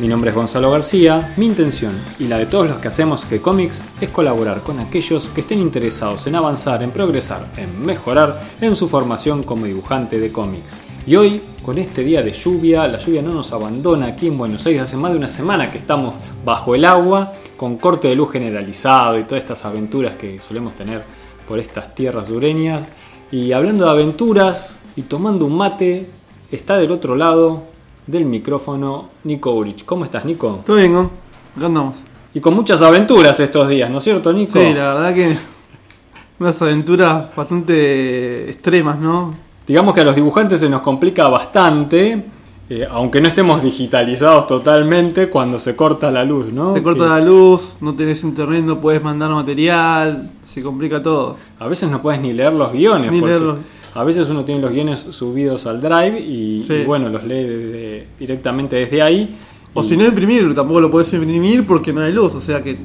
Mi 0.00 0.08
nombre 0.08 0.30
es 0.30 0.36
Gonzalo 0.36 0.70
García, 0.70 1.34
mi 1.36 1.44
intención 1.44 1.92
y 2.18 2.26
la 2.26 2.38
de 2.38 2.46
todos 2.46 2.66
los 2.66 2.78
que 2.78 2.88
hacemos 2.88 3.30
G-Comics 3.30 3.82
es 4.00 4.10
colaborar 4.10 4.62
con 4.62 4.80
aquellos 4.80 5.28
que 5.28 5.42
estén 5.42 5.60
interesados 5.60 6.26
en 6.26 6.34
avanzar, 6.34 6.82
en 6.82 6.90
progresar, 6.90 7.46
en 7.58 7.84
mejorar 7.84 8.42
en 8.62 8.74
su 8.74 8.88
formación 8.88 9.42
como 9.42 9.66
dibujante 9.66 10.18
de 10.18 10.32
cómics. 10.32 10.80
Y 11.06 11.16
hoy, 11.16 11.42
con 11.62 11.76
este 11.76 12.04
día 12.04 12.22
de 12.22 12.32
lluvia, 12.32 12.88
la 12.88 12.98
lluvia 12.98 13.20
no 13.20 13.32
nos 13.32 13.52
abandona 13.52 14.06
aquí 14.06 14.28
en 14.28 14.38
Buenos 14.38 14.64
Aires, 14.66 14.82
hace 14.82 14.96
más 14.96 15.12
de 15.12 15.18
una 15.18 15.28
semana 15.28 15.70
que 15.70 15.78
estamos 15.78 16.14
bajo 16.42 16.74
el 16.74 16.86
agua, 16.86 17.34
con 17.58 17.76
corte 17.76 18.08
de 18.08 18.16
luz 18.16 18.32
generalizado 18.32 19.18
y 19.18 19.24
todas 19.24 19.42
estas 19.42 19.64
aventuras 19.66 20.16
que 20.16 20.40
solemos 20.40 20.74
tener 20.74 21.04
por 21.46 21.58
estas 21.58 21.94
tierras 21.94 22.28
sureñas. 22.28 22.82
Y 23.30 23.52
hablando 23.52 23.84
de 23.84 23.90
aventuras 23.90 24.78
y 24.96 25.02
tomando 25.02 25.44
un 25.44 25.56
mate, 25.56 26.08
está 26.50 26.78
del 26.78 26.92
otro 26.92 27.14
lado 27.14 27.71
del 28.06 28.24
micrófono 28.24 29.10
Nico 29.24 29.52
Urich. 29.52 29.84
¿Cómo 29.84 30.04
estás, 30.04 30.24
Nico? 30.24 30.60
Todo 30.64 30.76
bien, 30.76 30.92
¿no? 30.92 31.10
Acá 31.56 31.66
andamos. 31.66 32.02
Y 32.34 32.40
con 32.40 32.54
muchas 32.54 32.80
aventuras 32.82 33.38
estos 33.40 33.68
días, 33.68 33.90
¿no 33.90 33.98
es 33.98 34.04
cierto, 34.04 34.32
Nico? 34.32 34.52
Sí, 34.52 34.72
la 34.72 34.94
verdad 34.94 35.14
que 35.14 35.36
unas 36.38 36.60
aventuras 36.62 37.34
bastante 37.34 38.50
extremas, 38.50 38.98
¿no? 38.98 39.34
Digamos 39.66 39.94
que 39.94 40.00
a 40.00 40.04
los 40.04 40.16
dibujantes 40.16 40.60
se 40.60 40.68
nos 40.68 40.80
complica 40.80 41.28
bastante, 41.28 42.24
eh, 42.68 42.86
aunque 42.90 43.20
no 43.20 43.28
estemos 43.28 43.62
digitalizados 43.62 44.46
totalmente, 44.46 45.28
cuando 45.28 45.58
se 45.58 45.76
corta 45.76 46.10
la 46.10 46.24
luz, 46.24 46.52
¿no? 46.52 46.74
Se 46.74 46.82
corta 46.82 47.04
Que 47.04 47.10
la 47.10 47.20
luz, 47.20 47.76
no 47.80 47.94
tenés 47.94 48.24
internet, 48.24 48.64
no 48.64 48.80
puedes 48.80 49.02
mandar 49.02 49.30
material, 49.30 50.30
se 50.42 50.62
complica 50.62 51.02
todo. 51.02 51.36
A 51.58 51.68
veces 51.68 51.90
no 51.90 52.00
puedes 52.00 52.20
ni 52.20 52.32
leer 52.32 52.52
los 52.54 52.72
guiones. 52.72 53.12
Ni 53.12 53.20
porque 53.20 53.34
leerlos. 53.34 53.58
A 53.94 54.04
veces 54.04 54.28
uno 54.30 54.44
tiene 54.44 54.60
los 54.60 54.70
guiones 54.72 55.00
subidos 55.10 55.66
al 55.66 55.80
drive 55.80 56.18
y, 56.20 56.64
Sí. 56.64 56.74
y 56.74 56.84
bueno, 56.84 57.08
los 57.08 57.24
lee 57.24 57.42
desde- 57.44 58.06
directamente 58.18 58.76
desde 58.76 59.02
ahí. 59.02 59.36
O 59.74 59.82
si 59.82 59.96
no 59.96 60.04
imprimir, 60.04 60.54
tampoco 60.54 60.80
lo 60.80 60.90
podés 60.90 61.12
imprimir 61.14 61.66
porque 61.66 61.92
no 61.92 62.00
hay 62.02 62.12
luz, 62.12 62.34
o 62.34 62.40
sea 62.40 62.62
que 62.62 62.76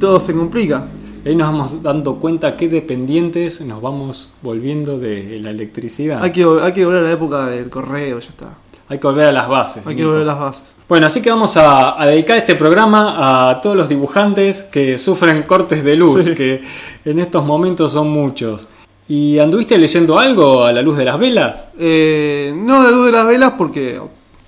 todo 0.00 0.18
se 0.20 0.32
complica. 0.34 0.86
ahí 1.24 1.36
nos 1.36 1.46
vamos 1.52 1.82
dando 1.82 2.16
cuenta 2.16 2.56
qué 2.56 2.68
dependientes 2.68 3.60
nos 3.60 3.80
vamos 3.80 4.32
volviendo 4.42 4.98
de 4.98 5.38
la 5.40 5.50
electricidad. 5.50 6.20
Hay 6.22 6.32
que, 6.32 6.44
hay 6.60 6.72
que 6.72 6.84
volver 6.84 7.00
a 7.04 7.04
la 7.06 7.12
época 7.12 7.46
del 7.46 7.70
correo, 7.70 8.18
ya 8.18 8.28
está. 8.28 8.58
Hay 8.88 8.98
que 8.98 9.06
volver 9.06 9.26
a 9.26 9.32
las 9.32 9.48
bases. 9.48 9.86
Hay 9.86 9.94
que 9.94 10.00
Nico. 10.02 10.08
volver 10.08 10.22
a 10.28 10.32
las 10.32 10.38
bases. 10.40 10.62
Bueno, 10.88 11.06
así 11.06 11.22
que 11.22 11.30
vamos 11.30 11.56
a, 11.56 12.00
a 12.02 12.06
dedicar 12.06 12.36
este 12.36 12.56
programa 12.56 13.50
a 13.50 13.60
todos 13.60 13.76
los 13.76 13.88
dibujantes 13.88 14.62
que 14.64 14.98
sufren 14.98 15.44
cortes 15.44 15.84
de 15.84 15.94
luz, 15.96 16.24
Sí. 16.24 16.34
que 16.34 16.62
en 17.04 17.18
estos 17.20 17.44
momentos 17.46 17.92
son 17.92 18.10
muchos. 18.10 18.68
¿Y 19.08 19.38
anduviste 19.38 19.76
leyendo 19.76 20.18
algo 20.18 20.64
a 20.64 20.72
la 20.72 20.80
luz 20.80 20.96
de 20.96 21.04
las 21.04 21.18
velas? 21.18 21.72
Eh, 21.78 22.52
no 22.56 22.82
la 22.82 22.90
luz 22.90 23.06
de 23.06 23.12
las 23.12 23.26
velas 23.26 23.54
porque 23.58 24.00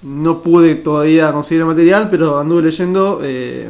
no 0.03 0.41
pude 0.41 0.77
todavía 0.77 1.33
conseguir 1.33 1.63
el 1.63 1.67
material, 1.67 2.09
pero 2.11 2.39
anduve 2.39 2.63
leyendo 2.63 3.21
eh, 3.23 3.69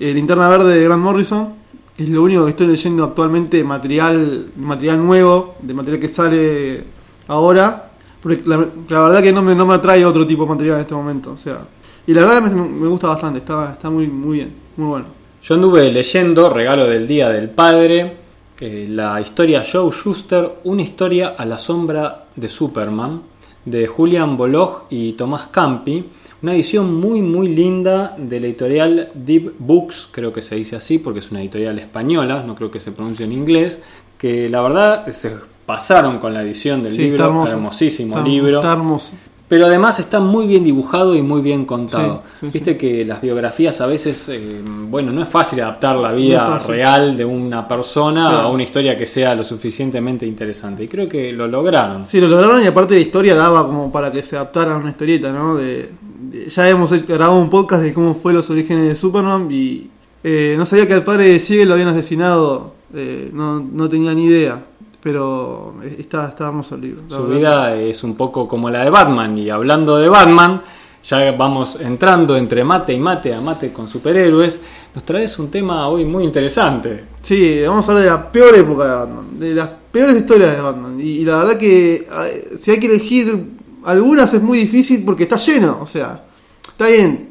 eh, 0.00 0.12
Linterna 0.12 0.48
Verde 0.48 0.74
de 0.74 0.84
Grant 0.84 1.02
Morrison. 1.02 1.54
Es 1.96 2.08
lo 2.08 2.22
único 2.22 2.44
que 2.44 2.50
estoy 2.50 2.66
leyendo 2.66 3.04
actualmente, 3.04 3.62
material, 3.64 4.46
material 4.56 5.04
nuevo, 5.04 5.56
de 5.60 5.74
material 5.74 6.00
que 6.00 6.08
sale 6.08 6.84
ahora. 7.28 7.90
Porque 8.20 8.42
la, 8.46 8.66
la 8.88 9.02
verdad 9.02 9.22
que 9.22 9.32
no 9.32 9.42
me, 9.42 9.54
no 9.54 9.64
me 9.64 9.74
atrae 9.74 10.04
otro 10.04 10.26
tipo 10.26 10.42
de 10.42 10.50
material 10.50 10.76
en 10.76 10.80
este 10.82 10.94
momento. 10.94 11.32
O 11.32 11.36
sea, 11.36 11.58
y 12.06 12.12
la 12.12 12.22
verdad 12.22 12.42
me, 12.42 12.62
me 12.62 12.88
gusta 12.88 13.08
bastante, 13.08 13.38
está, 13.38 13.72
está 13.72 13.90
muy, 13.90 14.06
muy 14.06 14.38
bien, 14.38 14.52
muy 14.76 14.88
bueno. 14.88 15.06
Yo 15.42 15.54
anduve 15.54 15.90
leyendo, 15.92 16.50
regalo 16.50 16.86
del 16.86 17.06
Día 17.06 17.28
del 17.30 17.48
Padre, 17.50 18.17
eh, 18.60 18.86
la 18.88 19.20
historia 19.20 19.62
Joe 19.70 19.90
Schuster, 19.92 20.50
una 20.64 20.82
historia 20.82 21.34
a 21.38 21.44
la 21.44 21.58
sombra 21.58 22.24
de 22.34 22.48
Superman, 22.48 23.22
de 23.64 23.86
Julian 23.86 24.36
Bolog 24.36 24.84
y 24.90 25.12
Tomás 25.12 25.46
Campi. 25.48 26.04
Una 26.42 26.54
edición 26.54 26.94
muy 26.94 27.20
muy 27.20 27.48
linda 27.48 28.14
de 28.16 28.38
la 28.40 28.46
editorial 28.46 29.10
Deep 29.14 29.54
Books, 29.58 30.08
creo 30.12 30.32
que 30.32 30.40
se 30.42 30.54
dice 30.54 30.76
así 30.76 30.98
porque 30.98 31.18
es 31.18 31.30
una 31.32 31.40
editorial 31.40 31.78
española, 31.78 32.44
no 32.46 32.54
creo 32.54 32.70
que 32.70 32.78
se 32.80 32.92
pronuncie 32.92 33.24
en 33.26 33.32
inglés, 33.32 33.82
que 34.16 34.48
la 34.48 34.62
verdad 34.62 35.08
se 35.10 35.32
pasaron 35.66 36.18
con 36.18 36.32
la 36.32 36.42
edición 36.42 36.82
del 36.82 36.92
Sí, 36.92 37.02
libro, 37.10 37.42
está 37.44 37.52
hermosísimo 37.56 38.16
Está- 38.18 38.28
libro. 38.28 38.58
Está 38.58 38.72
hermoso. 38.72 39.12
Pero 39.48 39.64
además 39.64 39.98
está 39.98 40.20
muy 40.20 40.46
bien 40.46 40.62
dibujado 40.62 41.14
y 41.16 41.22
muy 41.22 41.40
bien 41.40 41.64
contado. 41.64 42.22
Sí, 42.38 42.46
sí, 42.46 42.50
Viste 42.52 42.76
que 42.76 43.02
las 43.06 43.22
biografías 43.22 43.80
a 43.80 43.86
veces, 43.86 44.28
eh, 44.28 44.60
bueno, 44.90 45.10
no 45.10 45.22
es 45.22 45.28
fácil 45.30 45.60
adaptar 45.62 45.96
la 45.96 46.12
vida 46.12 46.60
No 46.60 46.66
real 46.70 47.16
de 47.16 47.24
una 47.24 47.66
persona 47.66 48.28
Claro. 48.28 48.46
a 48.48 48.50
una 48.50 48.62
historia 48.62 48.98
que 48.98 49.06
sea 49.06 49.34
lo 49.34 49.44
suficientemente 49.44 50.26
interesante. 50.26 50.84
Y 50.84 50.88
creo 50.88 51.08
que 51.08 51.32
lo 51.32 51.46
lograron. 51.48 52.04
Sí, 52.06 52.20
lo 52.20 52.28
lograron 52.28 52.62
y 52.62 52.66
aparte 52.66 52.92
la 52.94 53.00
historia 53.00 53.34
daba 53.34 53.66
como 53.66 53.90
para 53.90 54.12
que 54.12 54.22
se 54.22 54.36
adaptara 54.36 54.74
a 54.74 54.76
una 54.76 54.90
historieta, 54.90 55.32
¿no? 55.32 55.56
De, 55.56 55.88
de- 56.30 56.50
ya 56.50 56.68
hemos 56.68 56.92
grabado 57.06 57.38
un 57.40 57.48
podcast 57.48 57.82
de 57.82 57.94
cómo 57.94 58.12
fue 58.12 58.34
los 58.34 58.50
orígenes 58.50 58.86
de 58.86 58.94
Superman 58.94 59.48
y 59.50 59.88
eh, 60.24 60.56
no 60.58 60.66
sabía 60.66 60.86
que 60.86 60.92
al 60.92 61.04
padre 61.04 61.26
de 61.28 61.40
Siegel 61.40 61.68
lo 61.68 61.74
habían 61.74 61.88
asesinado, 61.88 62.74
eh, 62.94 63.30
no, 63.32 63.60
no 63.60 63.88
tenía 63.88 64.12
ni 64.12 64.24
idea, 64.24 64.62
pero 65.02 65.74
está, 65.98 66.28
está 66.28 66.48
hermoso 66.48 66.74
el 66.74 66.80
libro. 66.80 67.02
Su 67.08 67.26
vida 67.26 67.74
es 67.74 68.02
un 68.04 68.14
poco 68.14 68.48
como 68.48 68.70
la 68.70 68.84
de 68.84 68.90
Batman. 68.90 69.38
Y 69.38 69.50
hablando 69.50 69.96
de 69.98 70.08
Batman, 70.08 70.62
ya 71.04 71.32
vamos 71.32 71.78
entrando 71.80 72.36
entre 72.36 72.64
mate 72.64 72.92
y 72.92 72.98
mate 72.98 73.34
a 73.34 73.40
mate 73.40 73.72
con 73.72 73.88
superhéroes. 73.88 74.60
Nos 74.94 75.04
traes 75.04 75.38
un 75.38 75.50
tema 75.50 75.88
hoy 75.88 76.04
muy 76.04 76.24
interesante. 76.24 77.04
Sí, 77.22 77.62
vamos 77.62 77.88
a 77.88 77.92
hablar 77.92 78.04
de 78.04 78.10
la 78.10 78.32
peor 78.32 78.54
época 78.54 78.84
de 78.84 78.94
Batman, 78.94 79.38
de 79.38 79.54
las 79.54 79.70
peores 79.92 80.16
historias 80.16 80.56
de 80.56 80.60
Batman. 80.60 81.00
Y, 81.00 81.04
y 81.04 81.24
la 81.24 81.38
verdad 81.38 81.58
que 81.58 81.94
eh, 81.96 82.48
si 82.58 82.70
hay 82.70 82.80
que 82.80 82.86
elegir 82.86 83.58
algunas 83.84 84.32
es 84.34 84.42
muy 84.42 84.58
difícil 84.58 85.04
porque 85.04 85.22
está 85.22 85.36
lleno, 85.36 85.78
o 85.80 85.86
sea, 85.86 86.24
está 86.68 86.88
bien, 86.88 87.30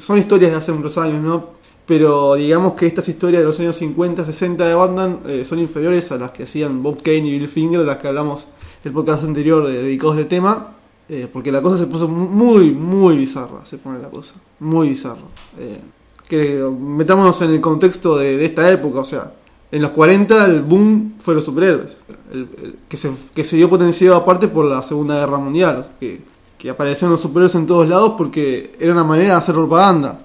son 0.00 0.18
historias 0.18 0.52
de 0.52 0.56
hace 0.58 0.72
muchos 0.72 0.96
años, 0.98 1.22
¿no? 1.22 1.53
Pero 1.86 2.34
digamos 2.34 2.74
que 2.74 2.86
estas 2.86 3.06
historias 3.08 3.42
de 3.42 3.46
los 3.46 3.60
años 3.60 3.76
50, 3.76 4.24
60 4.24 4.66
de 4.66 4.74
Batman 4.74 5.20
eh, 5.26 5.44
son 5.44 5.58
inferiores 5.58 6.10
a 6.12 6.16
las 6.16 6.30
que 6.30 6.44
hacían 6.44 6.82
Bob 6.82 7.02
Kane 7.02 7.18
y 7.26 7.38
Bill 7.38 7.48
Finger, 7.48 7.80
de 7.80 7.86
las 7.86 7.98
que 7.98 8.08
hablamos 8.08 8.46
el 8.84 8.92
podcast 8.92 9.24
anterior 9.24 9.66
de, 9.66 9.82
dedicados 9.82 10.16
de 10.16 10.24
tema, 10.24 10.68
eh, 11.08 11.28
porque 11.30 11.52
la 11.52 11.60
cosa 11.60 11.76
se 11.76 11.86
puso 11.86 12.08
muy, 12.08 12.70
muy 12.70 13.16
bizarra, 13.18 13.64
se 13.66 13.76
pone 13.76 13.98
la 13.98 14.08
cosa, 14.08 14.32
muy 14.60 14.88
bizarra. 14.88 15.20
Eh, 15.58 15.80
que 16.26 16.64
metámonos 16.80 17.40
en 17.42 17.50
el 17.50 17.60
contexto 17.60 18.16
de, 18.16 18.38
de 18.38 18.46
esta 18.46 18.70
época, 18.72 19.00
o 19.00 19.04
sea, 19.04 19.34
en 19.70 19.82
los 19.82 19.90
40 19.90 20.46
el 20.46 20.62
boom 20.62 21.14
fue 21.18 21.34
los 21.34 21.44
superhéroes, 21.44 21.96
el- 22.32 22.48
el- 22.62 22.76
que, 22.88 22.96
se, 22.96 23.10
que 23.34 23.44
se 23.44 23.56
dio 23.56 23.68
potenciado 23.68 24.16
aparte 24.16 24.48
por 24.48 24.64
la 24.64 24.80
Segunda 24.80 25.16
Guerra 25.18 25.36
Mundial, 25.36 25.88
que, 26.00 26.22
que 26.56 26.70
aparecieron 26.70 27.12
los 27.12 27.20
superhéroes 27.20 27.54
en 27.56 27.66
todos 27.66 27.86
lados 27.86 28.14
porque 28.16 28.72
era 28.80 28.92
una 28.92 29.04
manera 29.04 29.30
de 29.32 29.38
hacer 29.38 29.54
propaganda. 29.54 30.18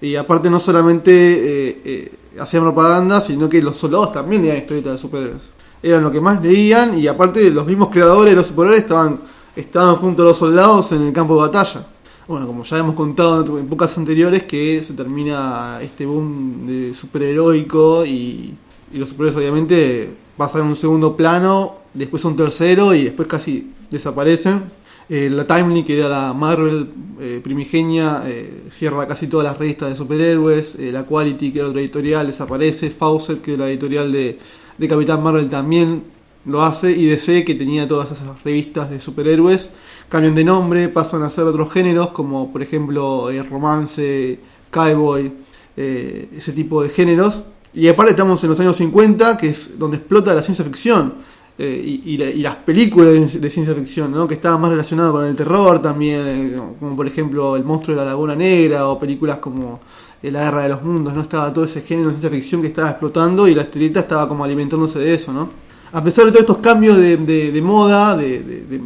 Y 0.00 0.14
aparte 0.16 0.48
no 0.48 0.60
solamente 0.60 1.10
eh, 1.10 1.82
eh, 1.84 2.12
hacían 2.38 2.62
propaganda, 2.62 3.20
sino 3.20 3.48
que 3.48 3.60
los 3.60 3.76
soldados 3.76 4.12
también 4.12 4.42
leían 4.42 4.58
historietas 4.58 4.92
de 4.92 4.98
superhéroes. 4.98 5.42
Eran 5.82 6.02
lo 6.02 6.10
que 6.10 6.20
más 6.20 6.42
leían 6.42 6.98
y 6.98 7.06
aparte 7.06 7.50
los 7.50 7.66
mismos 7.66 7.88
creadores 7.88 8.32
de 8.32 8.36
los 8.36 8.46
superhéroes 8.46 8.82
estaban, 8.82 9.20
estaban 9.56 9.96
junto 9.96 10.22
a 10.22 10.26
los 10.26 10.36
soldados 10.36 10.92
en 10.92 11.02
el 11.02 11.12
campo 11.12 11.34
de 11.34 11.48
batalla. 11.48 11.86
Bueno, 12.26 12.46
como 12.46 12.62
ya 12.62 12.78
hemos 12.78 12.94
contado 12.94 13.58
en 13.58 13.64
épocas 13.64 13.96
anteriores, 13.96 14.42
que 14.42 14.82
se 14.84 14.92
termina 14.92 15.78
este 15.80 16.04
boom 16.04 16.66
de 16.66 16.94
superheroico 16.94 18.04
y, 18.04 18.54
y 18.92 18.98
los 18.98 19.08
superhéroes 19.08 19.38
obviamente 19.38 20.10
pasan 20.36 20.62
a 20.62 20.64
un 20.64 20.76
segundo 20.76 21.16
plano, 21.16 21.76
después 21.94 22.24
a 22.24 22.28
un 22.28 22.36
tercero 22.36 22.94
y 22.94 23.04
después 23.04 23.26
casi 23.26 23.72
desaparecen. 23.90 24.77
Eh, 25.10 25.30
la 25.30 25.46
Timely, 25.46 25.84
que 25.84 25.98
era 25.98 26.08
la 26.08 26.34
Marvel 26.34 26.86
eh, 27.20 27.40
primigenia, 27.42 28.22
eh, 28.26 28.64
cierra 28.70 29.06
casi 29.06 29.26
todas 29.26 29.44
las 29.44 29.58
revistas 29.58 29.88
de 29.88 29.96
superhéroes. 29.96 30.74
Eh, 30.76 30.92
la 30.92 31.04
Quality, 31.04 31.50
que 31.50 31.60
era 31.60 31.68
otra 31.68 31.80
editorial, 31.80 32.26
desaparece. 32.26 32.90
Fawcett, 32.90 33.40
que 33.40 33.54
era 33.54 33.64
la 33.64 33.70
editorial 33.70 34.12
de, 34.12 34.38
de 34.76 34.88
Capitán 34.88 35.22
Marvel, 35.22 35.48
también 35.48 36.04
lo 36.44 36.62
hace. 36.62 36.92
Y 36.92 37.06
DC, 37.06 37.44
que 37.44 37.54
tenía 37.54 37.88
todas 37.88 38.10
esas 38.12 38.42
revistas 38.44 38.90
de 38.90 39.00
superhéroes, 39.00 39.70
cambian 40.10 40.34
de 40.34 40.44
nombre, 40.44 40.88
pasan 40.88 41.22
a 41.22 41.30
ser 41.30 41.44
otros 41.44 41.72
géneros, 41.72 42.10
como 42.10 42.52
por 42.52 42.62
ejemplo 42.62 43.30
romance, 43.48 44.38
cowboy, 44.70 45.32
ese 45.76 46.52
tipo 46.52 46.82
de 46.82 46.90
géneros. 46.90 47.42
Y 47.74 47.88
aparte 47.88 48.12
estamos 48.12 48.42
en 48.44 48.50
los 48.50 48.60
años 48.60 48.76
50, 48.76 49.38
que 49.38 49.48
es 49.48 49.78
donde 49.78 49.96
explota 49.96 50.34
la 50.34 50.42
ciencia 50.42 50.64
ficción. 50.64 51.14
Eh, 51.58 52.00
y, 52.04 52.14
y 52.14 52.18
la- 52.18 52.30
y 52.30 52.40
las 52.40 52.56
películas 52.56 53.40
de, 53.40 53.50
ciencia 53.50 53.74
ficción, 53.74 54.12
¿no? 54.12 54.26
que 54.28 54.34
estaban 54.34 54.60
más 54.60 54.70
relacionadas 54.70 55.12
con 55.12 55.24
el 55.24 55.34
terror 55.36 55.82
también, 55.82 56.22
eh, 56.26 56.60
como 56.78 56.94
por 56.96 57.06
ejemplo 57.06 57.56
El 57.56 57.64
monstruo 57.64 57.96
de 57.96 58.02
la 58.04 58.10
Laguna 58.10 58.36
Negra 58.36 58.86
o 58.88 58.98
películas 58.98 59.38
como 59.38 59.80
eh, 60.22 60.30
La 60.30 60.44
Guerra 60.44 60.62
de 60.62 60.68
los 60.70 60.82
Mundos, 60.84 61.14
¿no? 61.14 61.22
estaba 61.22 61.52
todo 61.52 61.64
ese 61.64 61.82
género 61.82 62.08
de 62.10 62.14
ciencia 62.14 62.30
ficción 62.30 62.60
que 62.62 62.68
estaba 62.68 62.90
explotando 62.90 63.48
y 63.48 63.54
la 63.54 63.62
historieta 63.62 64.00
estaba 64.00 64.28
como 64.28 64.44
alimentándose 64.44 64.98
de 65.00 65.14
eso. 65.14 65.32
¿no? 65.32 65.50
A 65.92 66.02
pesar 66.04 66.26
de 66.26 66.30
todos 66.30 66.42
estos 66.42 66.58
cambios 66.58 66.96
de, 66.96 67.16
de- 67.16 67.50
de 67.50 67.62
moda, 67.62 68.16
de, 68.16 68.80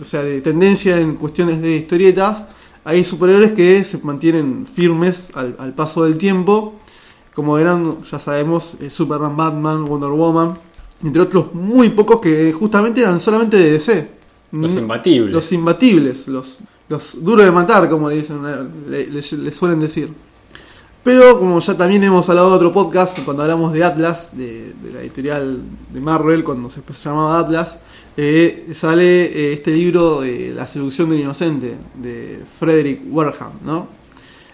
o 0.00 0.04
sea, 0.04 0.22
de 0.22 0.40
tendencia 0.40 0.98
en 1.00 1.14
cuestiones 1.14 1.62
de 1.62 1.76
historietas, 1.76 2.44
hay 2.84 3.04
superhéroes 3.04 3.52
que 3.52 3.82
se 3.84 3.98
mantienen 3.98 4.66
firmes 4.66 5.28
al, 5.34 5.56
al 5.58 5.74
paso 5.74 6.04
del 6.04 6.18
tiempo, 6.18 6.74
como 7.34 7.58
eran, 7.58 7.98
ya 8.10 8.18
sabemos, 8.18 8.76
Superman, 8.88 9.36
Batman, 9.36 9.84
Wonder 9.86 10.10
Woman, 10.10 10.54
entre 11.02 11.22
otros 11.22 11.54
muy 11.54 11.90
pocos 11.90 12.20
que 12.20 12.52
justamente 12.52 13.00
eran 13.00 13.20
solamente 13.20 13.56
de 13.56 13.72
DC. 13.72 14.10
Los 14.52 14.74
Mm, 14.74 14.78
imbatibles. 14.78 15.32
Los 15.34 15.52
imbatibles, 15.52 16.28
los, 16.28 16.58
los 16.88 17.24
duros 17.24 17.44
de 17.44 17.50
matar, 17.52 17.88
como 17.90 18.08
le 18.08 18.16
dicen, 18.16 18.40
le, 18.88 19.06
le- 19.06 19.22
le 19.22 19.50
suelen 19.50 19.80
decir. 19.80 20.08
Pero 21.02 21.38
como 21.38 21.60
ya 21.60 21.76
también 21.76 22.02
hemos 22.02 22.28
hablado 22.28 22.48
en 22.48 22.54
otro 22.54 22.72
podcast, 22.72 23.20
cuando 23.24 23.42
hablamos 23.44 23.72
de 23.72 23.84
Atlas, 23.84 24.30
de, 24.36 24.72
de 24.82 24.92
la 24.92 25.00
editorial 25.02 25.60
de 25.92 26.00
Marvel, 26.00 26.42
cuando 26.42 26.68
se 26.68 26.80
llamaba 27.04 27.38
Atlas, 27.38 27.78
eh, 28.16 28.70
sale 28.74 29.26
eh, 29.26 29.52
este 29.52 29.70
libro 29.72 30.22
de 30.22 30.52
La 30.54 30.66
seducción 30.66 31.08
del 31.08 31.20
inocente, 31.20 31.76
de 31.94 32.40
Frederick 32.58 33.02
Warham, 33.08 33.52
¿no? 33.64 33.86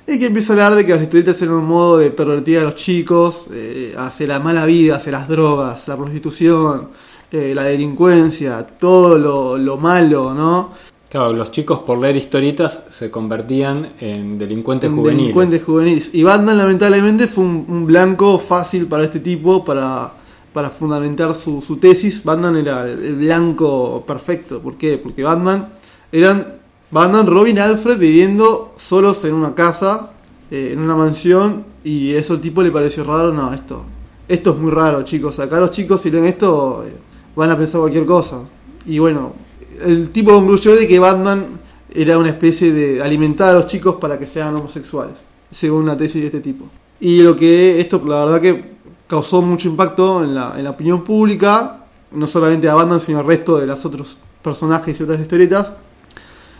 Y 0.07 0.19
que 0.19 0.27
empieza 0.27 0.53
a 0.53 0.57
hablar 0.57 0.75
de 0.79 0.85
que 0.85 0.93
las 0.93 1.03
historietas 1.03 1.41
eran 1.43 1.55
un 1.55 1.65
modo 1.67 1.99
de 1.99 2.11
pervertir 2.11 2.59
a 2.59 2.65
los 2.65 2.75
chicos 2.75 3.47
eh, 3.53 3.95
hacia 3.97 4.27
la 4.27 4.41
mala 4.41 4.67
vida, 4.67 4.97
hacia 4.97 5.13
las 5.13 5.29
drogas, 5.29 5.87
la 5.87 5.97
prostitución, 5.97 6.89
eh, 7.31 7.53
la 7.55 7.63
delincuencia, 7.65 8.67
todo 8.67 9.17
lo, 9.17 9.57
lo 9.57 9.77
malo, 9.77 10.35
¿no? 10.35 10.71
Claro, 11.09 11.33
los 11.33 11.53
chicos 11.53 11.81
por 11.81 11.99
leer 11.99 12.17
historietas 12.17 12.87
se 12.91 13.11
convertían 13.11 13.93
en 14.01 14.39
delincuentes 14.39 14.89
En 14.91 14.97
juveniles. 14.97 15.19
delincuentes 15.19 15.63
juveniles. 15.63 16.11
Y 16.15 16.23
Batman 16.25 16.59
lamentablemente 16.59 17.27
fue 17.29 17.45
un, 17.45 17.65
un 17.69 17.87
blanco 17.87 18.39
fácil 18.39 18.87
para 18.87 19.05
este 19.05 19.21
tipo 19.21 19.65
para, 19.65 20.13
para 20.53 20.69
fundamentar 20.71 21.35
su, 21.35 21.61
su 21.63 21.77
tesis. 21.77 22.25
Batman 22.25 22.57
era 22.57 22.89
el 22.91 23.15
blanco 23.17 24.03
perfecto. 24.07 24.61
¿Por 24.61 24.77
qué? 24.77 24.99
Porque 24.99 25.23
Batman 25.23 25.69
eran 26.11 26.62
Batman, 26.93 27.27
Robin, 27.27 27.59
Alfred 27.59 27.99
viviendo 27.99 28.75
solos 28.77 29.25
en 29.25 29.33
una 29.33 29.55
casa, 29.55 30.11
eh, 30.51 30.73
en 30.75 30.79
una 30.79 30.95
mansión. 30.95 31.65
Y 31.83 32.13
eso 32.13 32.35
al 32.35 32.41
tipo 32.43 32.63
le 32.63 32.71
pareció 32.71 33.03
raro. 33.03 33.33
No, 33.33 33.53
esto, 33.55 33.83
esto 34.29 34.53
es 34.53 34.59
muy 34.59 34.71
raro, 34.71 35.03
chicos. 35.03 35.39
Acá 35.39 35.59
los 35.59 35.71
chicos 35.71 36.03
si 36.03 36.11
leen 36.11 36.27
esto 36.27 36.85
eh, 36.87 36.93
van 37.35 37.51
a 37.51 37.57
pensar 37.57 37.81
cualquier 37.81 38.05
cosa. 38.05 38.41
Y 38.85 38.99
bueno, 38.99 39.33
el 39.81 40.11
tipo 40.11 40.33
concluyó 40.33 40.77
de 40.77 40.87
que 40.87 40.99
Batman 40.99 41.47
era 41.95 42.19
una 42.19 42.29
especie 42.29 42.73
de 42.73 43.03
alimentar 43.03 43.49
a 43.49 43.53
los 43.55 43.67
chicos 43.67 43.97
para 43.97 44.19
que 44.19 44.27
sean 44.27 44.55
homosexuales, 44.55 45.17
según 45.51 45.85
una 45.85 45.97
tesis 45.97 46.21
de 46.21 46.27
este 46.27 46.41
tipo. 46.41 46.67
Y 47.01 47.23
lo 47.23 47.35
que 47.35 47.81
esto, 47.81 48.03
la 48.05 48.27
verdad 48.27 48.41
que 48.43 48.65
causó 49.07 49.41
mucho 49.41 49.67
impacto 49.67 50.23
en 50.23 50.35
la, 50.35 50.55
en 50.59 50.65
la 50.65 50.71
opinión 50.71 51.03
pública, 51.03 51.87
no 52.11 52.27
solamente 52.27 52.69
a 52.69 52.75
Batman, 52.75 53.01
sino 53.01 53.21
al 53.21 53.27
resto 53.27 53.59
de 53.59 53.67
los 53.67 53.83
otros 53.87 54.19
personajes 54.43 55.01
y 55.01 55.03
otras 55.03 55.21
historietas. 55.21 55.71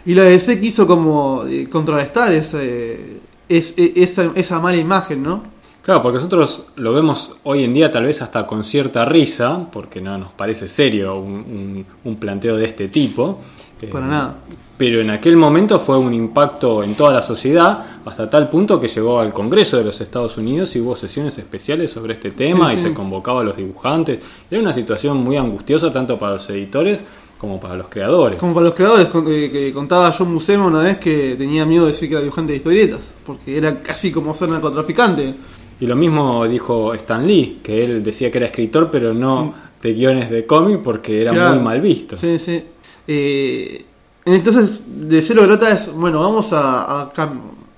Y 0.05 0.15
la 0.15 0.25
DC 0.25 0.61
quiso 0.61 0.87
como 0.87 1.45
eh, 1.49 1.69
contrarrestar 1.71 2.33
ese, 2.33 3.21
es- 3.49 3.75
e- 3.79 3.93
esa, 3.97 4.31
esa 4.35 4.61
mala 4.61 4.77
imagen, 4.79 5.23
¿no? 5.23 5.43
Claro, 5.83 6.03
porque 6.03 6.17
nosotros 6.17 6.67
lo 6.77 6.93
vemos 6.93 7.33
hoy 7.43 7.65
en 7.65 7.75
día 7.75 7.91
tal 7.91 8.05
vez 8.05 8.23
hasta 8.23 8.47
con 8.47 8.63
cierta 8.63 9.05
risa, 9.05 9.67
porque 9.73 10.01
no 10.01 10.17
nos 10.19 10.33
parece 10.33 10.69
serio 10.69 11.17
un, 11.17 11.33
un- 11.33 11.87
un 12.05 12.17
planteo 12.17 12.57
de 12.57 12.65
este 12.67 12.89
tipo. 12.89 13.41
Eh, 13.81 13.87
Para 13.89 14.07
nada. 14.07 14.35
Pero 14.79 15.01
en 15.01 15.11
aquel 15.11 15.37
momento 15.37 15.79
fue 15.79 15.99
un 15.99 16.13
impacto 16.15 16.83
en 16.83 16.95
toda 16.97 17.13
la 17.13 17.23
sociedad, 17.23 17.85
hasta 18.05 18.29
tal 18.31 18.49
punto 18.49 18.81
que 18.81 18.89
llegó 18.89 19.21
al 19.21 19.33
Congreso 19.33 19.77
de 19.77 19.85
los 19.85 20.01
Estados 20.01 20.37
Unidos 20.37 20.75
y 20.75 20.81
hubo 20.81 20.97
sesiones 20.97 21.37
especiales 21.39 21.91
sobre 21.93 22.15
este 22.15 22.31
tema 22.33 22.69
Sí, 22.71 22.75
y 22.75 22.77
sí. 22.79 22.83
se 22.89 22.95
convocaba 22.95 23.43
a 23.43 23.45
los 23.45 23.57
dibujantes. 23.57 24.19
Era 24.51 24.61
una 24.61 24.73
situación 24.73 25.19
muy 25.19 25.37
angustiosa 25.37 25.93
tanto 25.93 26.19
para 26.19 26.35
los 26.35 26.49
editores 26.51 27.01
como 27.43 27.59
para 27.61 27.75
los 27.75 27.89
creadores. 27.89 28.39
Como 28.39 28.55
para 28.55 28.67
los 28.67 28.75
creadores, 28.77 29.09
eh, 29.09 29.51
que 29.53 29.73
contaba 29.75 30.13
John 30.17 30.33
Buscema 30.33 30.65
una 30.65 30.79
vez 30.79 30.99
que 30.99 31.35
tenía 31.37 31.67
miedo 31.67 31.87
de 31.87 31.89
decir 31.91 32.09
que 32.09 32.15
era 32.15 32.23
dibujante 32.23 32.53
de 32.53 32.59
historietas, 32.59 33.01
porque 33.27 33.59
era 33.59 33.83
casi 33.83 34.13
como 34.13 34.33
ser 34.33 34.49
narcotraficante. 34.49 35.35
Y 35.81 35.87
lo 35.89 35.97
mismo 35.97 36.47
dijo 36.47 36.95
Stan 36.95 37.27
Lee, 37.27 37.59
que 37.61 37.85
él 37.85 38.05
decía 38.05 38.31
que 38.31 38.39
era 38.39 38.47
escritor, 38.47 38.89
pero 38.93 39.13
no 39.13 39.53
de 39.83 39.93
guiones 39.93 40.31
de 40.31 40.47
cómic 40.47 40.83
porque 40.85 41.21
era 41.23 41.33
Mm. 41.33 41.35
Claro. 41.35 41.55
muy 41.57 41.65
mal 41.65 41.81
visto. 41.81 42.15
Sí, 42.15 42.39
sí. 42.39 42.63
Eh, 43.09 43.85
entonces, 44.25 44.85
de 44.87 45.21
cero 45.21 45.43
trata 45.45 45.73
es, 45.73 45.93
bueno, 45.93 46.21
vamos 46.21 46.53
a, 46.53 47.11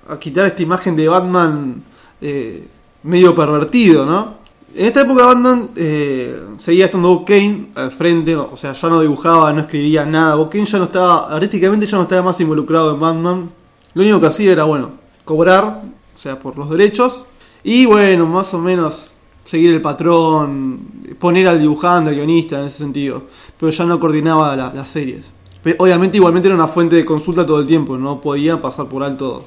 a 0.07 0.19
quitar 0.19 0.45
esta 0.45 0.61
imagen 0.61 0.95
de 0.95 1.07
Batman 1.07 1.81
eh, 2.21 2.67
medio 3.01 3.33
pervertido, 3.33 4.05
¿no? 4.05 4.44
En 4.77 4.85
esta 4.87 5.01
época 5.03 5.25
Batman 5.25 5.69
eh, 5.77 6.37
seguía 6.57 6.85
estando 6.85 7.07
Bob 7.07 7.25
Kane 7.25 7.67
al 7.75 7.91
frente, 7.91 8.35
o 8.35 8.57
sea, 8.57 8.73
ya 8.73 8.89
no 8.89 8.99
dibujaba, 8.99 9.53
no 9.53 9.61
escribía 9.61 10.05
nada. 10.05 10.35
Bob 10.35 10.49
Kane 10.49 10.65
ya 10.65 10.79
no 10.79 10.83
estaba, 10.83 11.33
artísticamente 11.33 11.87
ya 11.87 11.95
no 11.95 12.03
estaba 12.03 12.23
más 12.23 12.41
involucrado 12.41 12.93
en 12.93 12.99
Batman. 12.99 13.49
Lo 13.93 14.01
único 14.01 14.19
que 14.19 14.27
hacía 14.27 14.51
era, 14.51 14.65
bueno, 14.65 14.91
cobrar, 15.23 15.81
o 16.13 16.17
sea, 16.17 16.37
por 16.39 16.57
los 16.57 16.69
derechos. 16.69 17.25
Y 17.63 17.85
bueno, 17.85 18.25
más 18.27 18.53
o 18.53 18.59
menos 18.59 19.13
seguir 19.45 19.71
el 19.73 19.81
patrón, 19.81 20.79
poner 21.19 21.47
al 21.47 21.61
dibujante, 21.61 22.09
al 22.09 22.15
guionista 22.17 22.59
en 22.59 22.65
ese 22.67 22.79
sentido. 22.79 23.23
Pero 23.57 23.71
ya 23.71 23.85
no 23.85 23.97
coordinaba 23.97 24.57
la- 24.57 24.73
las 24.73 24.89
series. 24.89 25.31
Obviamente 25.77 26.17
igualmente 26.17 26.49
era 26.49 26.55
una 26.55 26.67
fuente 26.67 26.97
de 26.97 27.05
consulta 27.05 27.45
todo 27.45 27.59
el 27.61 27.65
tiempo, 27.65 27.97
no 27.97 28.19
podía 28.19 28.61
pasar 28.61 28.87
por 28.87 29.03
alto 29.03 29.45